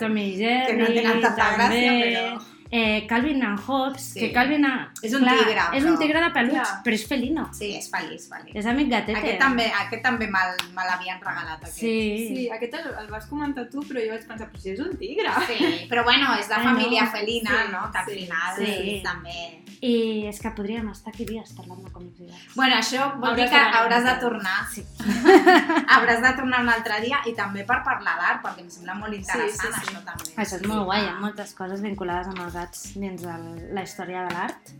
[0.00, 2.42] Tom i Jerry, Que no tenen tanta també, gràcia, però-
[2.76, 4.20] eh, Calvin and Hobbes, Sí.
[4.20, 4.88] que Calvin and...
[5.02, 6.80] És un tigre, És però- un tigre de peluig, Clar.
[6.84, 7.44] però és felino.
[7.54, 8.56] Sí, és feliç, feliç.
[8.58, 9.18] És amic gatete.
[9.20, 10.40] Aquest també, aquest també me
[10.88, 11.76] l'havien regalat, aquest.
[11.78, 11.94] Sí.
[12.34, 14.96] Sí, aquest el, el vas comentar tu, però jo vaig pensar, però si és un
[14.98, 15.30] tigre.
[15.46, 17.10] Sí, però bueno, és de Ai, família no.
[17.14, 17.84] felina, Sí, no?
[17.92, 19.00] Que al sí, final sí.
[19.04, 19.38] també...
[19.84, 22.54] I és que podríem estar aquí dies parlant de còmics i gats.
[22.56, 24.62] Bueno, això vol dir que hauràs de tornar.
[24.72, 24.82] Sí.
[25.94, 29.12] Hauràs de tornar un altre dia i també per parlar d'art, perquè em sembla molt
[29.16, 29.90] interessant sí, sí.
[29.92, 30.30] això també.
[30.40, 33.36] Això és molt guai, hi ha moltes coses vinculades amb els gats dins de
[33.76, 34.74] la història de l'art.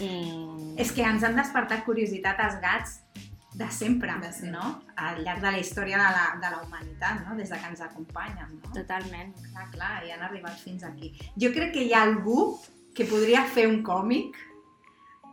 [0.00, 0.10] I...
[0.80, 3.00] És que ens han despertat curiositat els gats
[3.58, 4.52] de sempre, De sempre.
[4.54, 4.80] no?
[4.96, 7.36] Al llarg de la història de la, de la humanitat, no?
[7.36, 8.70] Des de que ens acompanyen, no?
[8.72, 9.34] Totalment.
[9.50, 11.12] Clar, clar, i han arribat fins aquí.
[11.36, 12.54] Jo crec que hi ha algú
[12.94, 14.38] que podria fer un còmic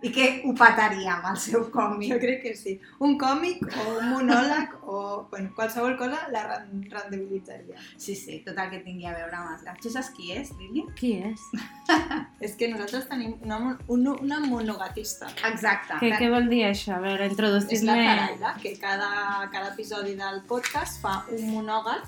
[0.04, 2.12] i que ho petaria amb el seu Jo còmic.
[2.22, 2.80] crec que sí.
[3.00, 7.76] Un còmic o un monòleg o bueno, qualsevol cosa la ren- rendibilitzaria.
[7.98, 9.82] Sí, sí, tot el que tingui a veure amb els gats.
[9.82, 10.86] Tu saps qui és, Lili?
[11.00, 11.42] Qui és?
[12.46, 13.58] És que nosaltres tenim una,
[13.88, 15.28] una, una monogatista.
[15.50, 15.98] Exacte.
[16.04, 16.98] Què, què vol dir això?
[16.98, 17.26] A veure,
[17.74, 17.96] És la.
[17.98, 22.06] Zaraida, que cada, cada episodi del podcast fa un monògat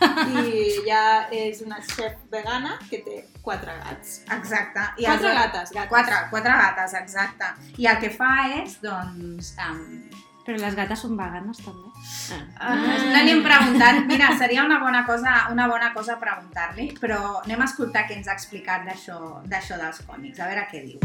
[0.00, 4.20] i ja és una chef vegana que té quatre gats.
[4.30, 4.80] Exacte.
[4.98, 5.88] I quatre els- gates, gates.
[5.92, 7.52] Quatre, quatre gates, exacte.
[7.78, 8.32] I el que fa
[8.62, 10.10] és, doncs, um,
[10.40, 11.90] Però les gates són veganes, també.
[12.32, 14.00] Uh, no li hem preguntat.
[14.08, 18.26] Mira, seria una bona cosa, una bona cosa preguntar-li, però anem a escoltar què ens
[18.26, 20.98] ha explicat d'això d'això dels còmics, a veure què diu.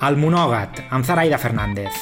[0.00, 1.96] El monògat, amb Zaraida Fernández.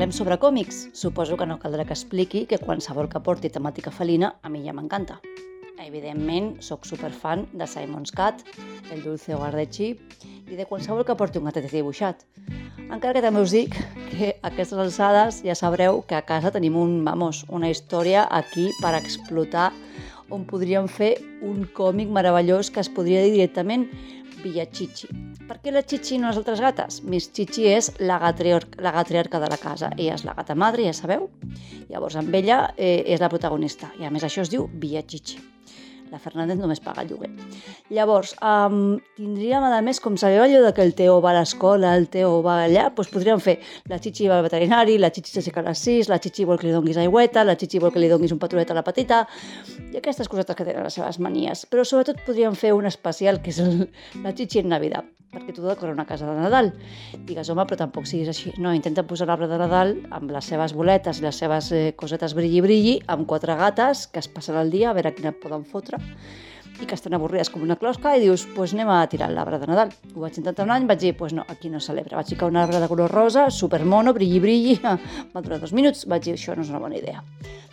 [0.00, 0.76] Parlem sobre còmics.
[0.96, 4.72] Suposo que no caldrà que expliqui que qualsevol que porti temàtica felina a mi ja
[4.72, 5.18] m'encanta.
[5.76, 8.40] Evidentment, sóc superfan de Simon's Cat,
[8.94, 10.00] el Dulce Hogar de Chip
[10.48, 12.24] i de qualsevol que porti un gatet dibuixat.
[12.88, 13.76] Encara que també us dic
[14.14, 18.70] que a aquestes alçades ja sabreu que a casa tenim un, vamos, una història aquí
[18.80, 19.68] per explotar
[20.32, 23.90] on podríem fer un còmic meravellós que es podria dir directament
[24.42, 25.10] Villa Chichi.
[25.48, 27.00] Per què la Chichi no les altres gates?
[27.04, 29.92] Miss Chichi és la, gatriarca, la gatriarca de la casa.
[29.96, 31.28] Ella és la gata madre, ja sabeu?
[31.90, 33.92] Llavors, amb ella eh, és la protagonista.
[34.00, 35.40] I a més això es diu Villa Chichi.
[36.10, 37.30] La Fernández només paga el lloguer.
[37.94, 41.94] Llavors, um, tindríem, a més, com sabeu allò de que el Teo va a l'escola,
[41.98, 43.58] el Teo va allà, doncs podríem fer
[43.90, 46.68] la Chichi va al veterinari, la Chichi s'aixeca a les 6, la Chichi vol que
[46.68, 49.22] li donguis aigüeta, la Chichi vol que li donguis un patulet a la petita,
[49.90, 51.64] i aquestes cosetes que tenen les seves manies.
[51.70, 53.88] Però sobretot podríem fer un especial, que és el,
[54.24, 56.72] la Chichi en Navidad, perquè tu decora una casa de Nadal.
[57.26, 58.54] Digues, home, però tampoc siguis així.
[58.58, 62.34] No, intenta posar l'arbre de Nadal amb les seves boletes i les seves eh, cosetes
[62.38, 65.99] brilli-brilli, amb quatre gates que es passen el dia a veure quina poden fotre
[66.80, 69.58] i que estan avorrides com una closca i dius, doncs pues anem a tirar l'arbre
[69.60, 69.92] de Nadal.
[70.14, 72.16] Ho vaig intentar un any, vaig dir, doncs pues no, aquí no celebra.
[72.16, 74.78] Vaig ficar un arbre de color rosa, supermono, brilli, brilli,
[75.34, 77.24] va durar dos minuts, vaig dir, això no és una bona idea.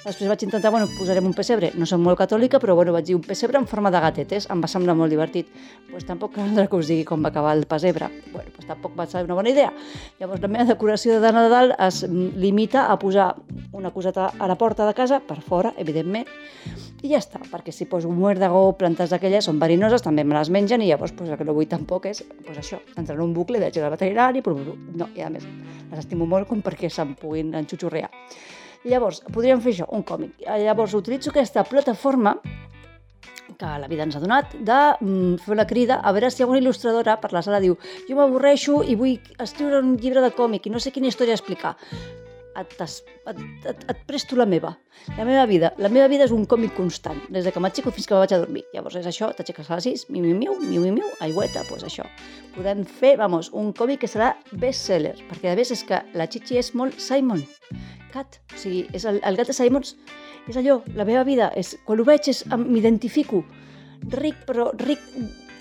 [0.04, 1.72] Després vaig intentar, bueno, posarem un pessebre.
[1.76, 4.46] No soc molt catòlica, però bueno, vaig dir un pessebre en forma de gatetes.
[4.54, 5.50] Em va semblar molt divertit.
[5.90, 8.10] Pues tampoc caldrà que us digui com va acabar el pessebre.
[8.32, 9.72] Bueno, pues tampoc va ser una bona idea.
[10.20, 13.34] Llavors la meva decoració de Nadal es limita a posar
[13.74, 16.30] una coseta a la porta de casa, per fora, evidentment,
[17.04, 20.38] i ja està, perquè si poso un muerdegó o plantes d'aquelles són verinoses, també me
[20.38, 23.26] les mengen i llavors pues, el que no vull tampoc és pues, això, entrar en
[23.28, 26.90] un bucle, vaig al veterinari, però no, i a més les estimo molt com perquè
[26.90, 28.10] se'n puguin enxutxurrear.
[28.86, 30.38] Llavors, podríem fer això, un còmic.
[30.46, 32.38] Llavors, utilitzo aquesta plataforma
[33.58, 36.60] que la vida ens ha donat, de mm, fer una crida a veure si alguna
[36.62, 40.74] il·lustradora per la sala diu jo m'avorreixo i vull escriure un llibre de còmic i
[40.74, 41.78] no sé quina història explicar.
[42.58, 44.72] Et, et, et, et presto la meva,
[45.18, 45.70] la meva vida.
[45.78, 48.34] La meva vida és un còmic constant, des de que m'aixeco fins que me vaig
[48.34, 48.64] a dormir.
[48.74, 51.70] Llavors és això, t'aixeques a les 6, miu, miu, miu, miu, miu, miu, aigüeta, doncs
[51.70, 52.08] pues això.
[52.56, 56.58] Podem fer, vamos, un còmic que serà bestseller, perquè a més és que la Chichi
[56.58, 57.46] és molt Simon
[58.14, 58.40] Cat.
[58.56, 59.94] O sigui, és el, el gat de Simons
[60.48, 63.44] és allò, la meva vida, és, quan ho veig m'identifico,
[64.18, 65.04] ric, però ric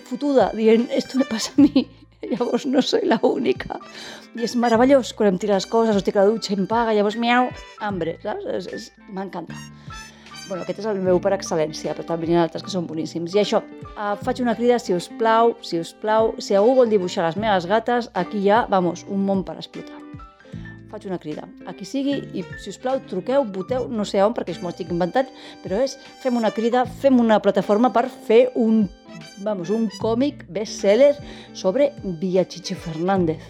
[0.07, 1.83] fotuda, dient, esto me passa a mi,
[2.31, 3.79] llavors no soy la única.
[4.37, 7.17] I és meravellós, quan em tira les coses, estic a la dutxa, em paga, llavors
[7.19, 7.51] miau,
[7.83, 8.47] hambre, saps?
[8.57, 9.57] És, és, M'encanta.
[10.47, 13.35] Bueno, aquest és el meu per excel·lència, però també n'hi ha altres que són boníssims.
[13.35, 13.59] I això,
[13.89, 17.35] eh, faig una crida, si us plau, si us plau, si algú vol dibuixar les
[17.35, 20.06] meves gates, aquí hi ha, vamos, un món per explotar
[20.91, 21.47] faig una crida.
[21.67, 24.91] A qui sigui, i si us plau, truqueu, voteu, no sé on, perquè m'ho estic
[24.93, 25.29] inventant,
[25.63, 28.85] però és, fem una crida, fem una plataforma per fer un,
[29.45, 31.13] vamos, un còmic bestseller
[31.53, 33.43] sobre Villa Chichi Fernández.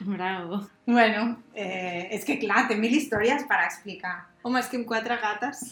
[0.00, 0.66] Bravo.
[0.86, 4.16] Bueno, eh, és que clar, té mil històries per explicar.
[4.42, 5.62] Home, és que amb quatre gates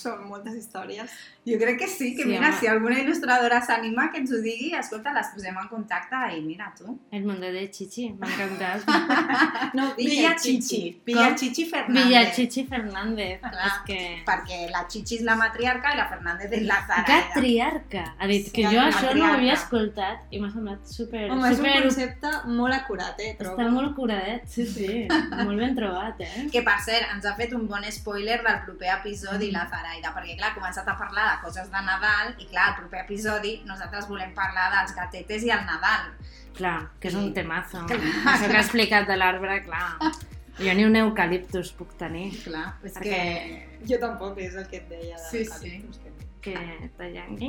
[0.00, 1.10] són moltes històries.
[1.48, 2.58] Jo crec que sí, que Sí, mira, home.
[2.60, 6.72] si alguna il·lustradora s'anima, que ens ho digui, escolta, les posem en contacte i mira
[6.76, 6.98] tu.
[7.10, 8.84] El mundo de Chichi, m'ha encantat.
[9.74, 11.00] No, Villa Chichi.
[11.06, 11.36] Villa Com?
[11.36, 12.04] Chichi Fernández.
[12.04, 13.40] Villa Chichi Fernández.
[13.40, 13.66] Clar.
[13.66, 13.98] És que...
[14.26, 17.20] Perquè la Chichi és la matriarca i la Fernández és la Zaraida.
[17.30, 18.04] Gatriarca.
[18.18, 21.24] Ha dit que Sí, jo això no ho havia escoltat i m'ha semblat super...
[21.30, 21.76] Home, és un super...
[21.86, 23.56] concepte molt acurat, eh, trobo.
[23.56, 24.90] Està molt curadet, sí, sí.
[25.46, 26.46] molt ben trobat, eh?
[26.52, 29.56] Que, per cert, ens ha fet un bon spoiler del proper episodi, Mm.
[29.56, 32.76] la Zaraida, perquè, clar, ha començat a parlar de coses de Nadal i, clar, el
[32.78, 36.12] proper episodi nosaltres volem parlar dels gatetes i el Nadal.
[36.54, 37.82] Clar, que és un temazo.
[37.90, 38.36] Clar.
[38.36, 40.12] Això que ha explicat de l'arbre, clar.
[40.60, 43.82] Jo ni un eucaliptus puc tenir, Clar, és perquè que...
[43.88, 45.16] Jo tampoc, és el que et deia.
[45.16, 47.34] de Sí, l'eucaliptus, que- que tallant...
[47.38, 47.48] Sí.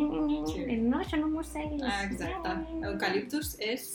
[0.82, 1.84] No, això no mosseguis.
[1.86, 2.56] Ah, exacte.
[2.90, 3.86] Eucaliptus és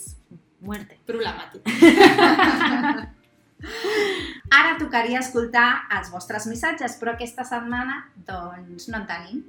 [0.61, 0.99] Muerte.
[1.05, 1.67] problemàtic.
[4.53, 7.97] Ara tocaria escoltar els vostres missatges, però aquesta setmana
[8.27, 9.41] doncs no en tenim.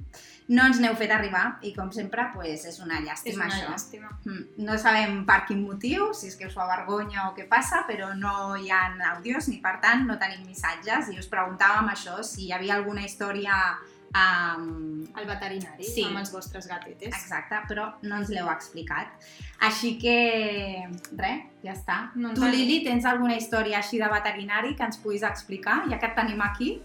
[0.48, 3.68] No ens n'heu fet arribar i com sempre pues, és una És llàstima una això.
[3.68, 4.09] llàstima.
[4.24, 7.84] Mm, No sabem per quin motiu, si és que us fa vergonya o què passa,
[7.86, 12.22] però no hi ha àudios ni per tant no tenim missatges i us preguntàvem això,
[12.24, 13.52] si hi havia alguna història
[14.14, 16.04] um, El veterinari, Sí.
[16.04, 17.09] amb els vostres gatetes.
[17.09, 19.09] exacte, però no ens l'heu explicat.
[19.61, 22.11] Així que, res, ja està.
[22.14, 22.44] No tu.
[22.44, 26.40] Lili, tens alguna història així de veterinari que ens puguis explicar, ja que et tenim
[26.40, 26.80] aquí?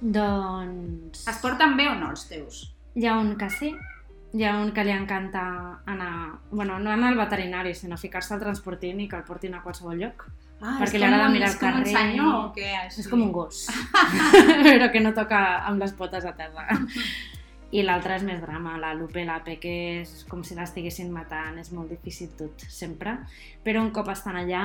[0.00, 1.26] Doncs...
[1.28, 2.74] Es porten bé o no els teus?
[2.94, 3.72] Hi ha un que sí,
[4.34, 5.42] hi ha un que li encanta
[5.86, 6.38] anar...
[6.50, 9.98] Bueno, no anar al veterinari, sinó ficar-se al transportín i que el portin a qualsevol
[10.00, 10.26] lloc.
[10.62, 11.92] Ah, Perquè és li agrada un- mirar és el com un carrer.
[11.92, 12.68] senyor o què?
[12.84, 13.00] Així?
[13.02, 13.64] És com un gos,
[14.68, 16.68] però que no toca amb les potes a terra.
[17.72, 21.72] I l'altre és més drama, la Lupe, la Peque, és com si l'estiguessin matant, és
[21.72, 23.14] molt difícil tot, sempre.
[23.64, 24.64] Però un cop estan allà,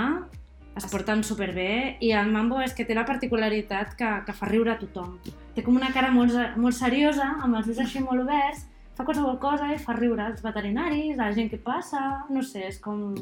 [0.78, 4.76] es porten superbé i el Mambo és que té la particularitat que, que fa riure
[4.76, 5.16] a tothom.
[5.56, 9.39] Té com una cara molt, molt seriosa, amb els ulls així molt oberts, fa qualsevol
[9.39, 13.16] cosa i fa riure als veterinaris, a la gent que passa, no sé, és com...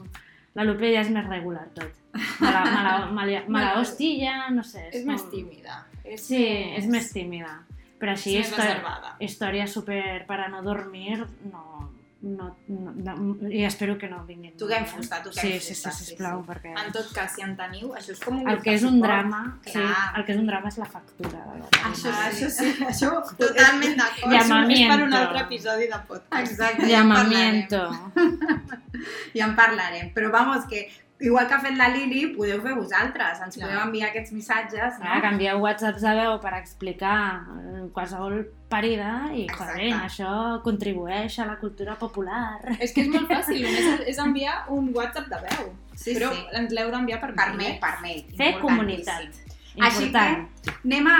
[0.56, 1.92] La Lupe ja és més regular tot.
[2.40, 4.86] Mala, mala, mala, mala hòstia, no sé.
[4.92, 5.82] És com- més tímida.
[6.06, 6.44] És Sí,
[6.78, 7.58] és més tímida.
[8.00, 9.16] Però així, és més història, reservada.
[9.20, 11.18] història super per a no dormir,
[11.52, 11.90] no,
[12.26, 14.56] no, no, no, i espero que no vinguin.
[14.58, 16.48] Toquem fusta, toquem sí, sí, fusta, sí, sí, sisplau, sí.
[16.50, 18.96] perquè En tot cas, si en teniu, això és com un el que és un
[18.98, 19.06] suport.
[19.06, 19.80] drama, sí,
[20.18, 21.30] el que és un drama és la factura.
[21.30, 22.46] De la Això Ah, sí.
[22.46, 24.34] això sí, això Totalment d'acord.
[24.34, 24.82] Llamamiento.
[24.90, 26.52] És per un altre episodi de podcast.
[26.52, 27.66] Exacte, ja en parlarem.
[27.70, 27.82] Llamamiento.
[29.36, 30.14] Ja en parlarem.
[30.16, 30.88] Però vamos, que
[31.20, 33.40] igual que ha fet la Lili, podeu fer vosaltres.
[33.46, 33.70] Ens Clar.
[33.70, 35.22] podeu enviar aquests missatges, Clar, no?
[35.24, 37.18] canvieu whatsapps de veu per explicar
[37.56, 42.60] eh, qualsevol parida i, joder, això contribueix a la cultura popular.
[42.80, 45.74] És que és molt fàcil, només és- enviar un WhatsApp de veu.
[45.96, 46.42] Sí, però sí.
[46.60, 47.80] ens l'heu d'enviar per, Per mail, mail, eh?
[47.80, 48.24] per mail.
[48.36, 48.68] Fer Importantíssim.
[48.68, 49.42] comunitat.
[49.76, 50.46] Així Important.
[50.86, 51.16] Anem a...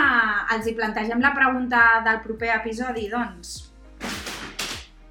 [0.56, 3.72] Els hi plantegem la pregunta del proper episodi, doncs.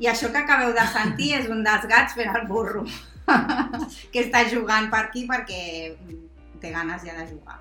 [0.01, 2.85] I això que acabeu de sentir és un dels gats fent el burro,
[4.13, 5.61] que està jugant per aquí perquè
[6.61, 7.61] té ganes ja de jugar.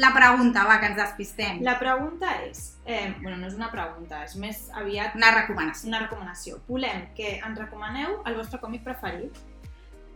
[0.00, 1.58] La pregunta, va, que ens despistem.
[1.60, 5.88] La pregunta és, eh, bueno, no és una pregunta, és més aviat Una recomanació.
[5.90, 6.60] una recomanació.
[6.68, 9.36] Volem que ens recomaneu el vostre còmic preferit.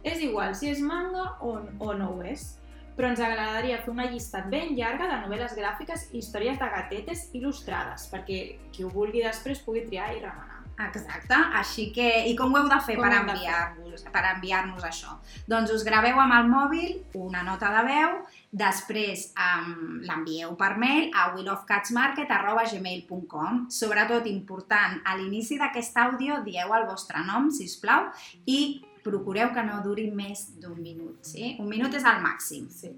[0.03, 2.55] És igual si és manga o, o no ho és,
[2.97, 7.27] però ens agradaria fer una llista ben llarga de novel·les gràfiques i històries de gatetes
[7.37, 8.39] il·lustrades, perquè
[8.73, 10.56] qui ho vulgui després pugui triar i remenar.
[10.77, 12.05] Exacte, així que...
[12.29, 15.09] I com ho heu de fer Com per enviar-vos per enviar-nos això?
[15.49, 18.11] Doncs us graveu amb el mòbil una nota de veu,
[18.53, 26.87] després um, l'envieu per mail a willofcatsmarket.gmail.com Sobretot important, a l'inici d'aquest àudio dieu el
[26.91, 28.11] vostre nom, si us plau,
[28.45, 31.57] i procureu que no duri més d'un minut, sí?
[31.63, 32.91] Un minut és el màxim, Sí.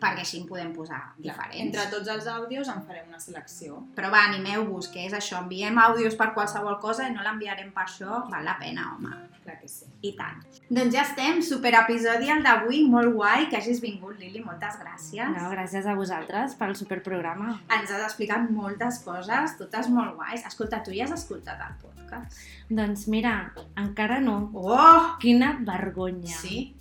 [0.00, 1.60] Perquè així en podem posar diferents.
[1.62, 3.80] Entre tots els àudios en farem una selecció.
[3.96, 7.86] Però va, animeu-vos, que és això, enviem àudios per qualsevol cosa i no l'enviarem per
[7.86, 9.14] això, val la pena, home.
[9.46, 9.86] Clar que sí.
[10.06, 10.42] I tant.
[10.68, 15.30] Doncs ja estem, super episodi el d'avui, molt guai, que hagis vingut, Lili, moltes gràcies.
[15.36, 17.56] No, gràcies a vosaltres pel superprograma.
[17.78, 20.42] Ens has explicat moltes coses, totes molt guais.
[20.48, 22.40] Escolta, tu ja has escoltat el podcast?
[22.68, 23.36] Doncs mira,
[23.78, 24.40] encara no.
[24.54, 25.14] Oh!
[25.22, 26.34] Quina vergonya.
[26.34, 26.72] Sí?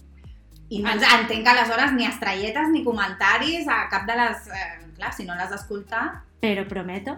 [0.69, 4.47] I no ens entenc que aleshores ni estrelletes ni comentaris a cap de les...
[4.49, 6.07] Eh, clar, si no l'has d'escoltar...
[6.41, 7.13] Però prometo,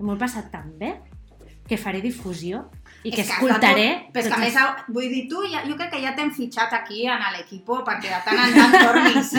[0.00, 0.94] m'ho he passat tan bé
[1.66, 2.60] que faré difusió
[3.02, 3.86] i que has de escoltaré...
[4.06, 4.56] tot- Però és que a més,
[4.94, 8.20] vull dir, tu, ja, jo crec que ja t'hem fitxat aquí en l'equipo perquè de
[8.24, 9.32] tant en tant tornis.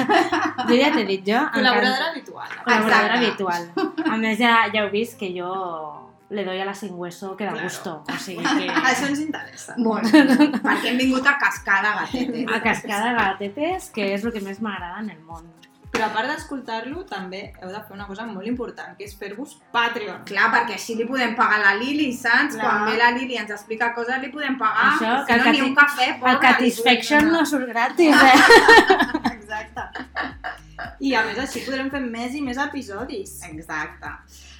[0.67, 1.39] Jo ja t'he dit, jo...
[1.55, 2.51] Col·laboradora habitual.
[2.65, 3.69] Col·laboradora habitual.
[4.11, 5.49] A més, ja, ja heu vist que jo
[6.29, 7.67] le doy a la sin hueso que da Claro.
[7.69, 8.03] gusto.
[8.13, 8.67] O sigui que...
[8.69, 9.75] Això ens interessa.
[9.77, 12.55] Molt, perquè hem vingut a cascar de gatetes.
[12.55, 15.45] A cascada de gatetes, que és el que més m'agrada en el món.
[15.87, 19.55] Però a part d'escoltar-lo, també heu de fer una cosa molt important, que és fer-vos
[19.71, 20.25] Patreon.
[20.27, 22.57] Clar, perquè així li podem pagar a la Lili, saps?
[22.57, 22.65] Clar.
[22.67, 24.91] Quan ve la Lili ens explica coses, li podem pagar.
[24.91, 28.35] Això, si que no, ni cati- un cafè, pobre, El Catisfaction no surt gratis, eh?
[29.37, 29.87] Exacte.
[30.99, 33.39] I a més així podrem fer més i més episodis.
[33.49, 34.11] Exacte.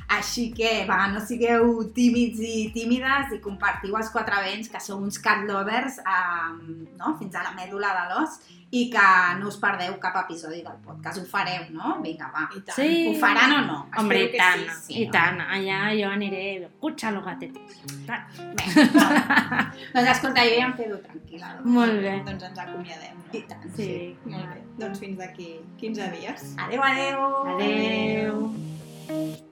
[0.08, 5.02] Així que, va, no sigueu tímids i tímides i compartiu els quatre vents, que sou
[5.04, 6.62] uns cat lovers um,
[6.96, 7.18] no?
[7.20, 8.38] fins a la mèdula de l'os
[8.72, 9.04] i que
[9.40, 11.20] no us perdeu cap episodi del podcast.
[11.22, 11.98] Ho fareu, no?
[12.04, 12.48] Vinga, va.
[12.76, 13.08] Sí.
[13.08, 13.78] Ho faran o no?
[14.00, 15.14] Hombre, Espero i tant, sí, sí, i no?
[15.16, 15.42] tant.
[15.58, 16.44] Allà jo aniré,
[16.82, 17.80] pucha los gatetes.
[18.08, 18.20] Bé,
[19.94, 21.54] doncs escolta, jo ja em quedo tranquil·la.
[21.64, 22.14] Molt bé.
[22.28, 23.28] Doncs ens acomiadem, no?
[23.36, 23.68] I tant.
[23.76, 23.92] Sí.
[24.28, 24.64] Molt bé.
[24.84, 25.52] Doncs fins d'aquí
[25.84, 26.48] 15 dies.
[26.68, 27.28] Adéu, adéu.
[27.58, 29.46] Adeu.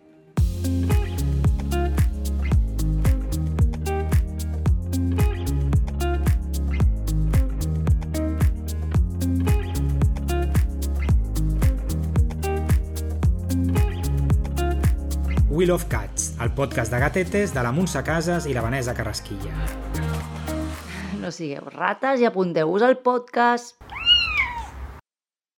[15.56, 19.53] We Love Cats, el podcast de gatetes de la Montse Casas i la Vanessa Carrasquilla.
[21.22, 23.84] No sigueu rates i apunteu-vos al podcast.